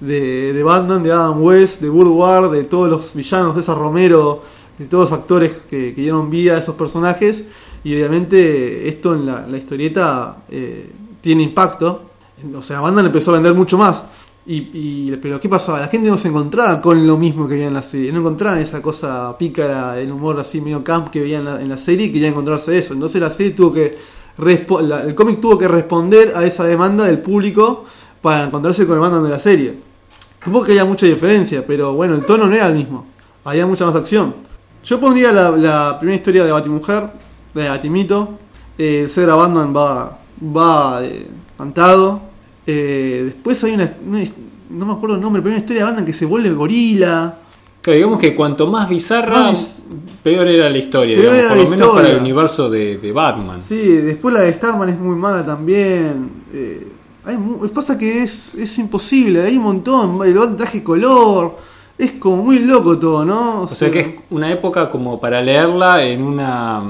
de, 0.00 0.52
de 0.54 0.64
de 0.64 1.12
Adam 1.12 1.42
West, 1.42 1.82
de 1.82 1.90
Ward, 1.90 2.50
de 2.50 2.64
todos 2.64 2.88
los 2.88 3.14
villanos, 3.14 3.54
de 3.54 3.60
esa 3.60 3.74
Romero, 3.74 4.42
de 4.78 4.86
todos 4.86 5.10
los 5.10 5.18
actores 5.18 5.52
que, 5.70 5.92
dieron 5.92 6.30
vida 6.30 6.54
a 6.54 6.58
esos 6.58 6.74
personajes. 6.74 7.44
Y 7.84 7.94
obviamente 7.94 8.88
esto 8.88 9.14
en 9.14 9.26
la, 9.26 9.46
la 9.46 9.56
historieta 9.58 10.38
eh, 10.50 10.90
tiene 11.20 11.42
impacto. 11.42 12.10
O 12.54 12.62
sea, 12.62 12.80
Batman 12.80 13.06
empezó 13.06 13.30
a 13.30 13.34
vender 13.34 13.54
mucho 13.54 13.78
más. 13.78 14.02
Y, 14.46 15.10
pero 15.22 15.40
¿qué 15.40 15.48
pasaba? 15.48 15.80
La 15.80 15.88
gente 15.88 16.08
no 16.10 16.18
se 16.18 16.28
encontraba 16.28 16.80
con 16.82 17.06
lo 17.06 17.16
mismo 17.16 17.48
que 17.48 17.54
veía 17.54 17.68
en 17.68 17.74
la 17.74 17.82
serie. 17.82 18.12
No 18.12 18.20
encontraban 18.20 18.58
esa 18.58 18.82
cosa 18.82 19.36
pícara, 19.38 19.98
el 19.98 20.12
humor 20.12 20.38
así 20.38 20.60
medio 20.60 20.84
camp 20.84 21.08
que 21.08 21.20
veían 21.20 21.40
en 21.40 21.44
la, 21.46 21.62
en 21.62 21.68
la 21.70 21.78
serie 21.78 22.06
y 22.06 22.12
querían 22.12 22.32
encontrarse 22.32 22.76
eso. 22.76 22.92
Entonces 22.92 23.20
la 23.20 23.30
serie 23.30 23.52
tuvo 23.52 23.72
que... 23.72 23.96
la- 24.82 25.02
el 25.04 25.14
cómic 25.14 25.40
tuvo 25.40 25.58
que 25.58 25.66
responder 25.68 26.32
a 26.36 26.44
esa 26.44 26.64
demanda 26.64 27.04
del 27.04 27.20
público 27.20 27.86
para 28.20 28.44
encontrarse 28.44 28.86
con 28.86 28.96
el 28.96 29.00
Batman 29.00 29.22
de 29.24 29.30
la 29.30 29.38
serie. 29.38 29.78
Supongo 30.44 30.66
que 30.66 30.72
había 30.72 30.84
mucha 30.84 31.06
diferencia, 31.06 31.64
pero 31.66 31.94
bueno, 31.94 32.14
el 32.14 32.26
tono 32.26 32.46
no 32.46 32.54
era 32.54 32.66
el 32.66 32.74
mismo. 32.74 33.06
Había 33.44 33.66
mucha 33.66 33.86
más 33.86 33.96
acción. 33.96 34.34
Yo 34.84 35.00
pondría 35.00 35.32
la, 35.32 35.50
la 35.50 35.96
primera 35.98 36.16
historia 36.16 36.44
de 36.44 36.52
Batimujer, 36.52 37.08
la 37.54 37.62
de 37.62 37.68
Batimito. 37.70 38.38
Eh, 38.76 39.02
el 39.04 39.08
Cedra 39.10 39.34
Batman 39.34 39.74
va, 39.74 40.18
va 40.54 40.98
eh, 41.02 41.26
cantado. 41.56 42.20
Eh, 42.66 43.22
después 43.26 43.62
hay 43.64 43.74
una, 43.74 43.90
una- 44.06 44.22
No 44.70 44.86
me 44.86 44.92
acuerdo 44.92 45.16
el 45.16 45.22
nombre, 45.22 45.40
pero 45.40 45.52
hay 45.52 45.56
una 45.58 45.64
historia 45.64 45.82
de 45.84 45.90
Batman 45.90 46.04
que 46.06 46.12
se 46.12 46.26
vuelve 46.26 46.50
gorila. 46.50 47.38
Claro, 47.80 47.96
digamos 47.96 48.18
que 48.18 48.34
cuanto 48.34 48.66
más 48.66 48.88
bizarra, 48.88 49.52
Más- 49.52 49.82
peor 50.22 50.46
era 50.48 50.68
la 50.70 50.78
historia, 50.78 51.16
digamos, 51.16 51.38
era 51.38 51.48
por 51.48 51.58
lo 51.58 51.68
menos 51.70 51.94
para 51.94 52.08
el 52.08 52.18
universo 52.18 52.70
de, 52.70 52.96
de 52.98 53.12
Batman. 53.12 53.60
Sí, 53.66 53.76
después 53.76 54.34
la 54.34 54.40
de 54.40 54.52
Starman 54.54 54.88
es 54.88 54.98
muy 54.98 55.16
mala 55.16 55.44
también. 55.44 56.30
Eh, 56.52 56.88
hay 57.26 57.36
pasa 57.74 57.96
que 57.98 58.22
es, 58.22 58.54
es 58.54 58.78
imposible, 58.78 59.42
hay 59.42 59.56
un 59.56 59.62
montón. 59.64 60.18
El 60.26 60.34
Batman 60.34 60.56
traje 60.58 60.82
color. 60.82 61.56
Es 61.96 62.12
como 62.12 62.38
muy 62.44 62.58
loco 62.60 62.98
todo, 62.98 63.24
¿no? 63.24 63.62
O 63.62 63.68
sea 63.68 63.90
que 63.90 64.00
es 64.00 64.10
una 64.30 64.50
época 64.50 64.90
como 64.90 65.20
para 65.20 65.40
leerla 65.40 66.04
en 66.04 66.22
una, 66.22 66.82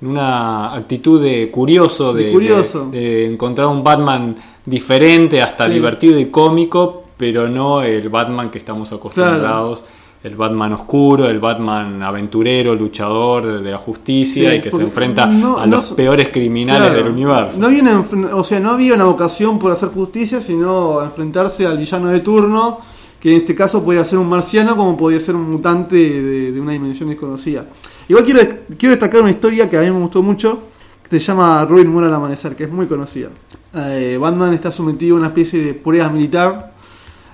en 0.00 0.08
una 0.08 0.72
actitud 0.74 1.20
de 1.20 1.50
curioso, 1.50 2.12
De 2.12 2.24
de, 2.26 2.32
curioso. 2.32 2.88
de- 2.90 3.00
de 3.00 3.32
encontrar 3.32 3.66
un 3.66 3.82
Batman 3.82 4.36
diferente, 4.64 5.42
hasta 5.42 5.66
Sí. 5.66 5.74
divertido 5.74 6.18
y 6.20 6.26
cómico, 6.26 7.04
pero 7.16 7.48
no 7.48 7.82
el 7.82 8.08
Batman 8.08 8.50
que 8.50 8.58
estamos 8.58 8.92
acostumbrados. 8.92 9.82
El 10.22 10.34
Batman 10.34 10.72
oscuro, 10.72 11.28
el 11.28 11.38
Batman 11.38 12.02
aventurero, 12.02 12.74
luchador 12.74 13.62
de, 13.62 13.70
la 13.70 13.78
justicia 13.78 14.50
Sí, 14.50 14.56
y 14.56 14.60
que 14.60 14.70
se 14.72 14.82
enfrenta 14.82 15.26
no- 15.26 15.58
a 15.58 15.66
los 15.66 15.92
peores 15.92 16.30
criminales 16.30 16.88
Claro. 16.88 17.04
del 17.04 17.12
universo. 17.12 17.60
No, 17.60 17.66
había 17.68 17.82
una 17.82 18.34
o 18.34 18.42
sea, 18.42 18.58
no 18.58 18.70
había 18.72 18.94
una 18.94 19.04
vocación 19.04 19.58
por 19.58 19.70
hacer 19.70 19.90
justicia, 19.90 20.40
sino 20.40 21.00
enfrentarse 21.02 21.64
al 21.66 21.78
villano 21.78 22.08
de 22.08 22.20
turno, 22.20 22.78
que 23.20 23.30
en 23.30 23.38
este 23.38 23.54
caso 23.54 23.82
podía 23.82 24.04
ser 24.04 24.18
un 24.18 24.28
marciano 24.28 24.76
como 24.76 24.96
podía 24.96 25.20
ser 25.20 25.34
un 25.34 25.50
mutante 25.50 25.96
de, 25.96 26.60
una 26.60 26.72
dimensión 26.72 27.08
desconocida. 27.08 27.66
Igual 28.08 28.24
quiero, 28.24 28.40
quiero 28.78 28.92
destacar 28.92 29.22
una 29.22 29.30
historia 29.30 29.68
que 29.68 29.76
a 29.76 29.80
mí 29.80 29.90
me 29.90 29.98
gustó 29.98 30.22
mucho, 30.22 30.60
que 31.02 31.18
se 31.18 31.26
llama 31.26 31.64
Robin 31.64 31.88
muere 31.88 32.08
al 32.08 32.14
amanecer, 32.14 32.54
que 32.54 32.64
es 32.64 32.70
muy 32.70 32.86
conocida. 32.86 33.30
Eh, 33.74 34.16
Batman 34.20 34.54
está 34.54 34.70
sometido 34.72 35.16
a 35.16 35.18
una 35.18 35.28
especie 35.28 35.60
de 35.62 35.74
prueba 35.74 36.08
militar 36.08 36.72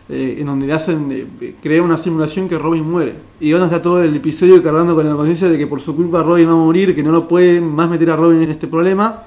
eh, 0.09 0.37
en 0.41 0.47
donde 0.47 0.67
le 0.67 0.73
hacen 0.73 1.29
eh, 1.41 1.55
crear 1.63 1.83
una 1.83 1.97
simulación 1.97 2.49
que 2.49 2.59
Robin 2.59 2.89
muere. 2.89 3.15
Y 3.41 3.53
Batman 3.53 3.71
está 3.71 3.83
todo 3.83 4.03
el 4.03 4.15
episodio 4.15 4.63
cargando 4.63 4.95
con 4.95 5.09
la 5.09 5.15
conciencia 5.15 5.49
de 5.49 5.59
que 5.59 5.67
por 5.67 5.81
su 5.81 5.95
culpa 5.95 6.23
Robin 6.23 6.49
va 6.49 6.53
a 6.53 6.57
morir, 6.57 6.95
que 6.95 7.03
no 7.03 7.13
lo 7.13 7.29
pueden 7.29 7.75
más 7.75 7.89
meter 7.89 8.11
a 8.11 8.17
Robin 8.17 8.43
en 8.43 8.51
este 8.51 8.67
problema. 8.67 9.23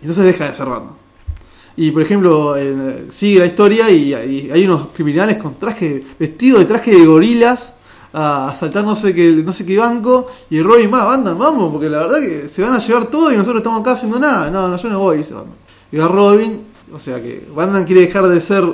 Entonces 0.00 0.24
deja 0.24 0.48
de 0.48 0.54
ser 0.54 0.66
Batman. 0.66 1.03
Y 1.76 1.90
por 1.90 2.02
ejemplo, 2.02 2.56
eh, 2.56 3.06
sigue 3.10 3.40
la 3.40 3.46
historia 3.46 3.90
y, 3.90 4.14
hay- 4.14 4.50
hay 4.52 4.64
unos 4.64 4.88
criminales 4.94 5.38
con 5.38 5.56
traje, 5.56 6.04
vestidos 6.18 6.60
de 6.60 6.66
traje 6.66 6.92
de 6.92 7.04
gorilas 7.04 7.72
a 8.12 8.48
asaltar 8.50 8.84
no 8.84 8.94
sé 8.94 9.12
qué, 9.12 9.30
no 9.32 9.52
sé 9.52 9.66
qué 9.66 9.76
banco. 9.76 10.30
Y 10.50 10.62
Robin, 10.62 10.88
más, 10.88 11.04
Batman, 11.04 11.36
vamos, 11.36 11.72
porque 11.72 11.90
la 11.90 11.98
verdad 11.98 12.20
que 12.20 12.48
se 12.48 12.62
van 12.62 12.72
a 12.74 12.78
llevar 12.78 13.06
todo 13.06 13.32
y 13.32 13.36
nosotros 13.36 13.58
estamos 13.60 13.80
acá 13.80 13.92
haciendo 13.92 14.20
nada. 14.20 14.50
No, 14.50 14.68
no, 14.68 14.76
yo 14.76 14.88
no 14.88 14.98
voy, 15.00 15.18
dice 15.18 15.34
Batman. 15.34 15.56
Y 15.90 15.96
va 15.96 16.06
Robin, 16.08 16.60
o 16.92 17.00
sea 17.00 17.20
que 17.20 17.44
Batman 17.52 17.84
quiere 17.84 18.02
dejar 18.02 18.28
de 18.28 18.40
ser 18.40 18.64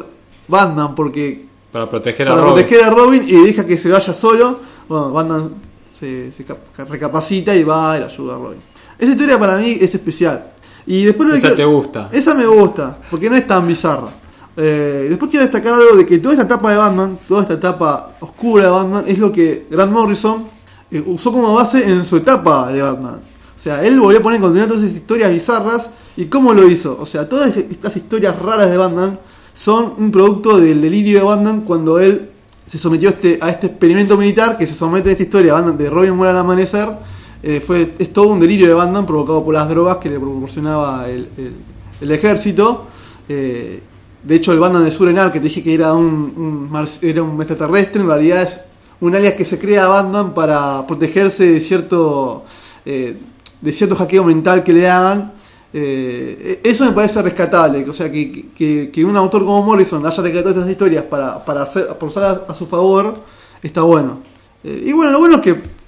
Batman 0.47 0.95
porque 0.95 1.47
Para 1.73 1.89
proteger 1.89 2.29
a 2.29 2.33
para 2.33 2.43
Robin. 2.43 2.55
proteger 2.55 2.85
a 2.85 2.91
Robin 2.91 3.23
y 3.27 3.33
deja 3.47 3.67
que 3.67 3.79
se 3.79 3.89
vaya 3.91 4.13
solo. 4.13 4.61
Bueno, 4.89 5.11
Batman 5.13 5.51
se, 5.91 6.33
se 6.33 6.45
cap- 6.45 6.59
recapacita 6.89 7.55
y 7.55 7.63
va 7.65 7.97
y 7.97 8.01
le 8.01 8.07
ayuda 8.07 8.35
a 8.35 8.39
Robin. 8.39 8.59
Esa 8.99 9.13
historia 9.13 9.39
para 9.39 9.57
mí 9.57 9.79
es 9.81 9.95
especial. 9.95 10.53
Y 10.87 11.05
después 11.05 11.29
lo 11.29 11.33
que 11.35 11.39
Esa 11.39 11.49
quiero- 11.55 11.71
te 11.71 11.77
gusta. 11.77 12.09
Esa 12.13 12.35
me 12.35 12.47
gusta, 12.47 12.97
porque 13.11 13.29
no 13.31 13.37
es 13.37 13.47
tan 13.47 13.67
bizarra. 13.67 14.09
Eh, 14.57 15.07
después 15.09 15.31
quiero 15.31 15.45
destacar 15.45 15.75
algo 15.75 15.97
de 15.97 16.05
que 16.05 16.19
toda 16.19 16.35
esta 16.35 16.45
etapa 16.47 16.71
de 16.73 16.77
Batman, 16.77 17.19
toda 17.29 17.43
esta 17.43 17.55
etapa 17.55 18.13
oscura 18.21 18.65
de 18.65 18.71
Batman, 18.71 19.05
es 19.07 19.19
lo 19.19 19.31
que 19.33 19.67
Grant 19.71 19.93
Morrison 19.93 20.45
eh, 20.91 21.03
usó 21.07 21.31
como 21.33 21.55
base 21.55 21.85
en 21.89 22.05
su 22.05 22.17
etapa 22.17 22.71
de 22.73 22.83
Batman. 22.83 23.21
O 23.57 23.63
sea, 23.63 23.85
él 23.85 24.01
volvió 24.01 24.19
a 24.19 24.23
poner 24.23 24.37
en 24.37 24.43
contenido 24.43 24.69
todas 24.69 24.83
esas 24.85 24.97
historias 24.97 25.31
bizarras. 25.31 25.91
¿Y 26.17 26.25
cómo 26.27 26.53
lo 26.53 26.69
hizo? 26.69 26.99
O 27.01 27.07
sea, 27.07 27.29
todas 27.29 27.57
estas 27.57 27.97
historias 27.97 28.39
raras 28.39 28.69
de 28.71 28.77
Batman 28.77 29.19
son 29.55 29.95
un 29.99 30.11
producto 30.11 30.59
del 30.59 30.81
delirio 30.83 31.19
de 31.21 31.25
Batman 31.25 31.61
cuando 31.63 31.99
él 31.99 32.31
se 32.67 32.79
sometió 32.79 33.09
a 33.09 33.13
este, 33.13 33.39
a 33.41 33.51
este 33.51 33.69
experimento 33.69 34.17
militar 34.17 34.59
que 34.59 34.67
se 34.67 34.75
somete 34.75 35.09
a 35.09 35.13
esta 35.13 35.23
historia 35.23 35.55
Batman, 35.55 35.79
de 35.79 35.89
Robin 35.89 36.15
muere 36.15 36.33
al 36.33 36.39
amanecer. 36.39 36.89
Eh, 37.43 37.61
fue, 37.61 37.95
es 37.99 38.13
todo 38.13 38.29
un 38.29 38.41
delirio 38.41 38.67
de 38.69 38.75
Batman 38.75 39.07
provocado 39.07 39.43
por 39.45 39.55
las 39.55 39.69
drogas 39.69 39.97
que 39.97 40.11
le 40.11 40.19
proporcionaba 40.21 41.09
el, 41.09 41.29
el- 42.01 42.11
ejército. 42.11 42.87
Eh, 43.29 43.81
de 44.23 44.35
hecho, 44.35 44.53
el 44.53 44.59
Batman 44.61 44.85
de 44.85 44.91
Surenar, 44.91 45.33
que 45.33 45.39
te 45.41 45.45
dije 45.45 45.63
que 45.63 45.73
era 45.75 45.95
un, 45.95 46.69
era 47.01 47.23
un 47.23 47.41
extraterrestre, 47.41 48.03
en 48.03 48.09
realidad 48.09 48.43
es 48.43 48.61
un 49.01 49.15
alias 49.15 49.35
que 49.35 49.47
se 49.47 49.59
crea 49.59 49.85
a 49.85 49.89
Batman 49.89 50.35
para 50.35 50.87
protegerse 50.87 51.47
de 51.47 51.61
cierto, 51.61 52.45
eh, 52.85 53.17
de 53.63 53.73
cierto 53.73 53.97
hackeo 53.97 54.25
mental 54.25 54.63
que 54.63 54.73
le 54.75 54.89
hagan. 54.91 55.33
Eso 55.73 56.85
me 56.85 56.93
parece 56.93 57.23
rescatable, 57.23 57.89
o 57.89 57.93
sea, 57.95 58.11
que, 58.13 58.49
que- 58.93 59.05
un 59.05 59.17
autor 59.17 59.45
como 59.47 59.63
Morrison 59.63 60.05
haya 60.05 60.23
rescatado 60.23 60.51
estas 60.51 60.69
historias 60.69 61.05
para, 61.05 61.43
para, 61.45 61.63
hacer, 61.63 61.87
para 61.87 62.45
a, 62.49 62.55
su 62.55 62.67
favor, 62.67 63.15
está 63.63 63.81
bueno. 63.83 64.19
Y 64.63 64.93
bueno, 64.93 65.13
lo 65.13 65.19
bueno 65.21 65.37
es 65.37 65.41
que, 65.43 65.80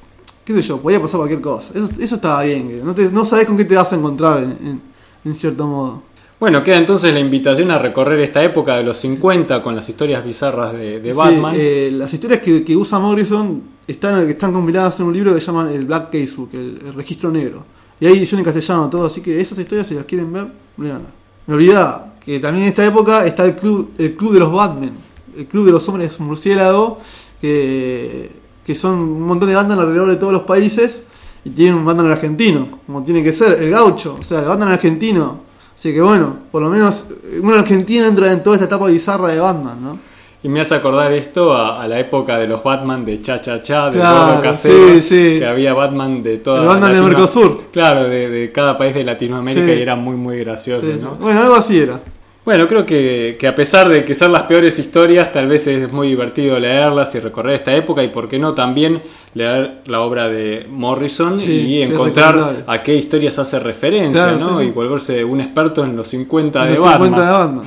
qué 0.45 0.53
sé 0.55 0.63
yo, 0.63 0.79
podía 0.81 1.01
pasar 1.01 1.19
cualquier 1.19 1.41
cosa. 1.41 1.73
Eso, 1.75 1.89
eso 1.99 2.15
estaba 2.17 2.43
bien, 2.43 2.69
que 2.69 2.77
no, 2.77 2.95
te, 2.95 3.11
no 3.11 3.25
sabes 3.25 3.47
con 3.47 3.57
qué 3.57 3.65
te 3.65 3.75
vas 3.75 3.93
a 3.93 3.97
encontrar 3.97 4.43
en, 4.43 4.51
en- 4.67 4.83
en 5.25 5.35
cierto 5.35 5.67
modo. 5.67 6.03
Bueno, 6.41 6.65
queda 6.65 6.79
entonces 6.79 7.15
la 7.15 7.21
invitación 7.21 7.71
a 7.71 7.79
recorrer 7.79 8.19
esta 8.21 8.43
época 8.43 8.77
de 8.77 8.83
los 8.83 8.99
50 8.99 9.63
con 9.63 9.77
las 9.77 9.89
historias 9.89 10.25
bizarras 10.25 10.73
de, 10.73 11.01
de 11.01 11.13
Sí, 11.13 11.17
Batman. 11.17 11.55
eh, 11.57 11.91
las 11.95 12.13
historias 12.13 12.41
que, 12.43 12.65
que 12.65 12.77
usa 12.77 12.99
Morrison 12.99 13.63
están, 13.87 14.21
están 14.29 14.53
compiladas 14.53 14.99
en 14.99 15.07
un 15.07 15.13
libro 15.15 15.33
que 15.33 15.41
se 15.41 15.47
llama 15.47 15.71
el 15.73 15.85
Black 15.87 16.11
Casebook, 16.11 16.53
el, 16.55 16.79
el 16.87 16.95
registro 16.95 17.31
negro. 17.31 17.65
Y 18.01 18.07
hay 18.07 18.15
edición 18.19 18.41
en 18.41 18.45
castellano 18.45 18.91
todo, 18.91 19.07
así 19.07 19.21
que 19.21 19.41
esas 19.41 19.57
historias, 19.57 19.87
si 19.87 19.95
las 19.95 20.05
quieren 20.05 20.33
ver, 20.33 20.47
léanlas. 20.79 21.13
Me 21.47 21.55
olvidaba 21.55 22.15
que 22.25 22.41
también 22.41 22.65
en 22.65 22.71
esta 22.71 22.85
época 22.85 23.25
está 23.25 23.45
el 23.45 23.55
club, 23.55 23.91
el 23.97 24.17
club 24.17 24.33
de 24.33 24.41
los 24.41 24.53
Batman, 24.53 24.91
el 25.37 25.47
club 25.47 25.67
de 25.67 25.71
los 25.73 25.89
hombres 25.89 26.19
murciélago, 26.19 26.99
que, 27.41 28.31
que 28.65 28.75
son 28.75 28.99
un 28.99 29.23
montón 29.23 29.49
de 29.49 29.55
bandas 29.55 29.79
alrededor 29.79 30.09
de 30.11 30.17
todos 30.17 30.33
los 30.33 30.43
países 30.43 31.03
y 31.45 31.51
tienen 31.51 31.75
un 31.77 31.85
Batman 31.85 32.11
argentino, 32.13 32.69
como 32.87 33.03
tiene 33.03 33.23
que 33.23 33.33
ser, 33.33 33.63
el 33.63 33.71
gaucho, 33.71 34.17
o 34.21 34.23
sea, 34.23 34.41
el 34.41 34.47
Batman 34.47 34.69
argentino. 34.69 35.41
Así 35.77 35.93
que 35.93 36.01
bueno, 36.01 36.37
por 36.53 36.63
lo 36.63 36.71
menos 36.71 37.07
eh, 37.25 37.41
un 37.43 37.53
argentino 37.53 38.05
entra 38.07 38.31
en 38.31 38.43
toda 38.43 38.57
esta 38.57 38.67
etapa 38.67 38.87
bizarra 38.87 39.29
de 39.29 39.41
Batman, 39.41 39.77
¿no? 39.83 39.99
Y 40.45 40.49
me 40.49 40.61
hace 40.61 40.75
acordar 40.75 41.13
esto 41.13 41.53
a, 41.55 41.81
a 41.83 41.87
la 41.87 42.01
época 42.01 42.37
de 42.37 42.49
los 42.49 42.63
Batman 42.65 43.05
de 43.05 43.23
Cha 43.23 43.41
Cha 43.41 43.63
Cha, 43.63 43.91
de 43.91 43.99
Claro, 43.99 44.27
Gordo 44.27 44.43
Casero, 44.43 44.95
sí, 44.95 45.01
sí. 45.03 45.39
que 45.39 45.47
había 45.47 45.73
Batman 45.73 46.21
de 46.23 46.39
toda 46.39 46.63
El 46.63 46.67
Batman 46.69 46.93
de 46.93 47.01
Mercosur. 47.01 47.61
Claro, 47.73 48.05
de, 48.09 48.29
de 48.29 48.51
cada 48.53 48.77
país 48.77 48.93
de 48.95 49.05
Latinoamérica 49.05 49.67
Sí. 49.67 49.73
y 49.79 49.83
era 49.83 49.95
muy 49.97 50.17
muy 50.17 50.39
gracioso. 50.41 50.87
¿no? 51.01 51.15
Bueno, 51.17 51.43
algo 51.43 51.55
así 51.55 51.79
era. 51.79 52.01
Bueno, 52.45 52.67
creo 52.67 52.85
que, 52.85 53.37
que 53.39 53.47
a 53.47 53.55
pesar 53.55 53.89
de 53.89 54.05
que 54.05 54.17
son 54.17 54.33
las 54.33 54.43
peores 54.43 54.77
historias, 54.81 55.33
tal 55.33 55.47
vez 55.47 55.65
es 55.69 55.93
muy 55.93 56.09
divertido 56.09 56.59
leerlas 56.59 57.15
y 57.15 57.21
recorrer 57.21 57.55
esta 57.55 57.73
época 57.73 58.03
y 58.03 58.09
por 58.09 58.29
qué 58.29 58.37
no 58.41 58.53
también 58.53 59.01
leer 59.35 59.83
la 59.87 60.01
obra 60.01 60.29
de 60.29 60.67
Morrison 60.69 61.39
Sí, 61.39 61.53
y 61.77 61.83
encontrar 61.83 62.65
a 62.67 62.83
qué 62.83 62.97
historias 62.97 63.39
hace 63.39 63.61
referencia, 63.61 64.35
Claro, 64.37 64.39
¿no? 64.55 64.61
sí. 64.61 64.67
Y 64.67 64.71
volverse 64.73 65.25
un 65.25 65.41
experto 65.41 65.85
en 65.85 65.95
los 65.95 66.09
50 66.09 66.63
En 66.63 66.69
de 66.71 66.75
los 66.75 66.85
Batman. 66.85 67.09
50 67.11 67.25
de 67.25 67.33
Batman. 67.33 67.65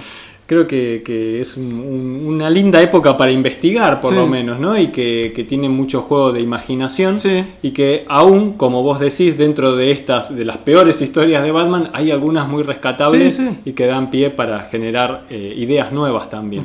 Creo 0.48 0.68
que, 0.68 1.02
que 1.04 1.42
es 1.42 1.58
un- 1.58 1.74
un- 1.74 2.26
una 2.36 2.50
linda 2.52 2.80
época 2.80 3.18
para 3.18 3.32
investigar, 3.32 4.00
por 4.00 4.12
Sí. 4.12 4.16
lo 4.20 4.28
menos, 4.28 4.60
¿no? 4.60 4.78
Y 4.78 4.90
que, 4.90 5.34
que 5.36 5.44
tiene 5.44 5.68
mucho 5.70 6.02
juego 6.02 6.32
de 6.32 6.40
imaginación. 6.42 7.20
Sí. 7.20 7.44
Y 7.64 7.72
que 7.72 8.06
aún, 8.08 8.54
como 8.54 8.84
vos 8.84 9.00
decís, 9.00 9.38
dentro 9.40 9.76
de 9.76 9.90
estas, 9.92 10.36
de 10.36 10.46
las 10.46 10.58
peores 10.58 11.02
historias 11.02 11.42
de 11.44 11.52
Batman, 11.52 11.90
hay 11.94 12.12
algunas 12.12 12.48
muy 12.48 12.62
rescatables 12.62 13.36
Sí, 13.38 13.50
y 13.66 13.72
que 13.74 13.88
dan 13.88 14.12
pie 14.12 14.30
para 14.30 14.60
generar 14.70 15.24
eh, 15.32 15.54
ideas 15.58 15.92
nuevas 15.92 16.30
también. 16.30 16.64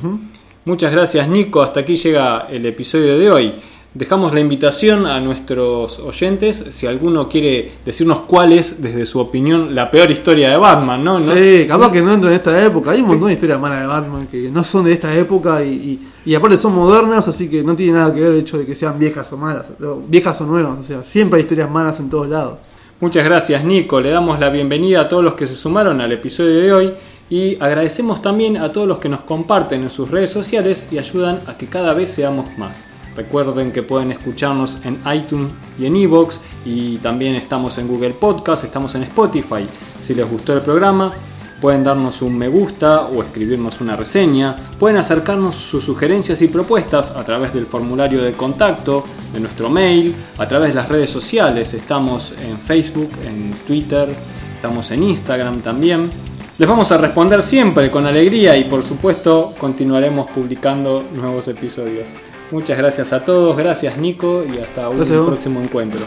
Muchas 0.66 0.92
gracias, 0.92 1.26
Nico. 1.26 1.62
Hasta 1.62 1.80
aquí 1.80 1.96
llega 1.96 2.48
el 2.50 2.66
episodio 2.66 3.18
de 3.18 3.30
hoy. 3.30 3.52
Dejamos 3.92 4.32
la 4.32 4.38
invitación 4.38 5.04
a 5.04 5.18
nuestros 5.20 5.98
oyentes, 5.98 6.64
si 6.70 6.86
alguno 6.86 7.28
quiere 7.28 7.72
decirnos 7.84 8.20
cuál 8.20 8.52
es, 8.52 8.80
desde 8.80 9.04
su 9.04 9.18
opinión, 9.18 9.74
la 9.74 9.90
peor 9.90 10.08
historia 10.12 10.48
de 10.50 10.56
Batman, 10.56 11.02
¿no? 11.02 11.18
¿No? 11.18 11.34
Sí, 11.34 11.64
capaz 11.66 11.90
que 11.90 12.00
no 12.00 12.12
entra 12.12 12.30
en 12.30 12.36
esta 12.36 12.64
época. 12.64 12.92
Hay 12.92 13.00
un 13.00 13.08
montón 13.08 13.26
de 13.26 13.34
historias 13.34 13.58
malas 13.58 13.80
de 13.80 13.86
Batman 13.88 14.28
que 14.30 14.48
no 14.48 14.62
son 14.62 14.84
de 14.84 14.92
esta 14.92 15.12
época 15.16 15.64
y, 15.64 15.70
y- 15.72 16.08
y 16.30 16.34
aparte 16.36 16.56
son 16.56 16.76
modernas, 16.76 17.26
así 17.26 17.48
que 17.48 17.64
no 17.64 17.74
tiene 17.74 17.94
nada 17.94 18.14
que 18.14 18.20
ver 18.20 18.30
el 18.30 18.38
hecho 18.38 18.58
de 18.58 18.64
que 18.66 18.76
sean 18.76 18.96
viejas 18.96 19.32
o 19.32 19.36
malas, 19.36 19.64
viejas 20.06 20.40
o 20.40 20.46
nuevas. 20.46 20.78
O 20.78 20.84
sea, 20.84 21.02
siempre 21.02 21.38
hay 21.38 21.42
historias 21.42 21.68
malas 21.68 21.98
en 21.98 22.08
todos 22.08 22.28
lados. 22.28 22.58
Muchas 23.00 23.24
gracias 23.24 23.64
Nico, 23.64 24.00
le 24.00 24.10
damos 24.10 24.38
la 24.38 24.50
bienvenida 24.50 25.00
a 25.00 25.08
todos 25.08 25.24
los 25.24 25.34
que 25.34 25.48
se 25.48 25.56
sumaron 25.56 26.00
al 26.00 26.12
episodio 26.12 26.60
de 26.60 26.72
hoy 26.72 26.92
y 27.28 27.56
agradecemos 27.60 28.22
también 28.22 28.56
a 28.58 28.70
todos 28.70 28.86
los 28.86 28.98
que 28.98 29.08
nos 29.08 29.22
comparten 29.22 29.82
en 29.82 29.90
sus 29.90 30.10
redes 30.10 30.30
sociales 30.30 30.86
y 30.92 30.98
ayudan 30.98 31.40
a 31.48 31.56
que 31.56 31.66
cada 31.66 31.92
vez 31.94 32.10
seamos 32.10 32.46
más. 32.56 32.84
Recuerden 33.20 33.70
que 33.70 33.82
pueden 33.82 34.12
escucharnos 34.12 34.78
en 34.82 34.98
iTunes 35.14 35.52
y 35.78 35.84
en 35.84 35.94
Evox 35.94 36.40
y 36.64 36.96
también 36.96 37.34
estamos 37.34 37.76
en 37.76 37.86
Google 37.86 38.14
Podcast, 38.14 38.64
estamos 38.64 38.94
en 38.94 39.02
Spotify. 39.02 39.66
Si 40.02 40.14
les 40.14 40.26
gustó 40.26 40.54
el 40.54 40.62
programa, 40.62 41.12
pueden 41.60 41.84
darnos 41.84 42.22
un 42.22 42.38
me 42.38 42.48
gusta 42.48 43.02
o 43.02 43.22
escribirnos 43.22 43.82
una 43.82 43.94
reseña. 43.94 44.56
Pueden 44.78 44.96
acercarnos 44.96 45.54
sus 45.54 45.84
sugerencias 45.84 46.40
y 46.40 46.48
propuestas 46.48 47.10
a 47.10 47.22
través 47.22 47.52
del 47.52 47.66
formulario 47.66 48.22
de 48.22 48.32
contacto, 48.32 49.04
de 49.34 49.40
nuestro 49.40 49.68
mail, 49.68 50.14
a 50.38 50.48
través 50.48 50.70
de 50.70 50.76
las 50.76 50.88
redes 50.88 51.10
sociales. 51.10 51.74
Estamos 51.74 52.32
en 52.42 52.56
Facebook, 52.56 53.10
en 53.26 53.50
Twitter, 53.66 54.08
estamos 54.54 54.90
en 54.92 55.02
Instagram 55.02 55.60
también. 55.60 56.08
Les 56.56 56.66
vamos 56.66 56.90
a 56.90 56.96
responder 56.96 57.42
siempre 57.42 57.90
con 57.90 58.06
alegría 58.06 58.56
y 58.56 58.64
por 58.64 58.82
supuesto 58.82 59.54
continuaremos 59.58 60.30
publicando 60.30 61.02
nuevos 61.12 61.48
episodios. 61.48 62.08
Muchas 62.50 62.78
gracias 62.78 63.12
a 63.12 63.24
todos, 63.24 63.56
gracias 63.56 63.96
Nico 63.96 64.44
y 64.44 64.58
hasta 64.58 64.88
un 64.88 64.96
Gracias 64.96 65.18
próximo 65.18 65.60
encuentro. 65.60 66.00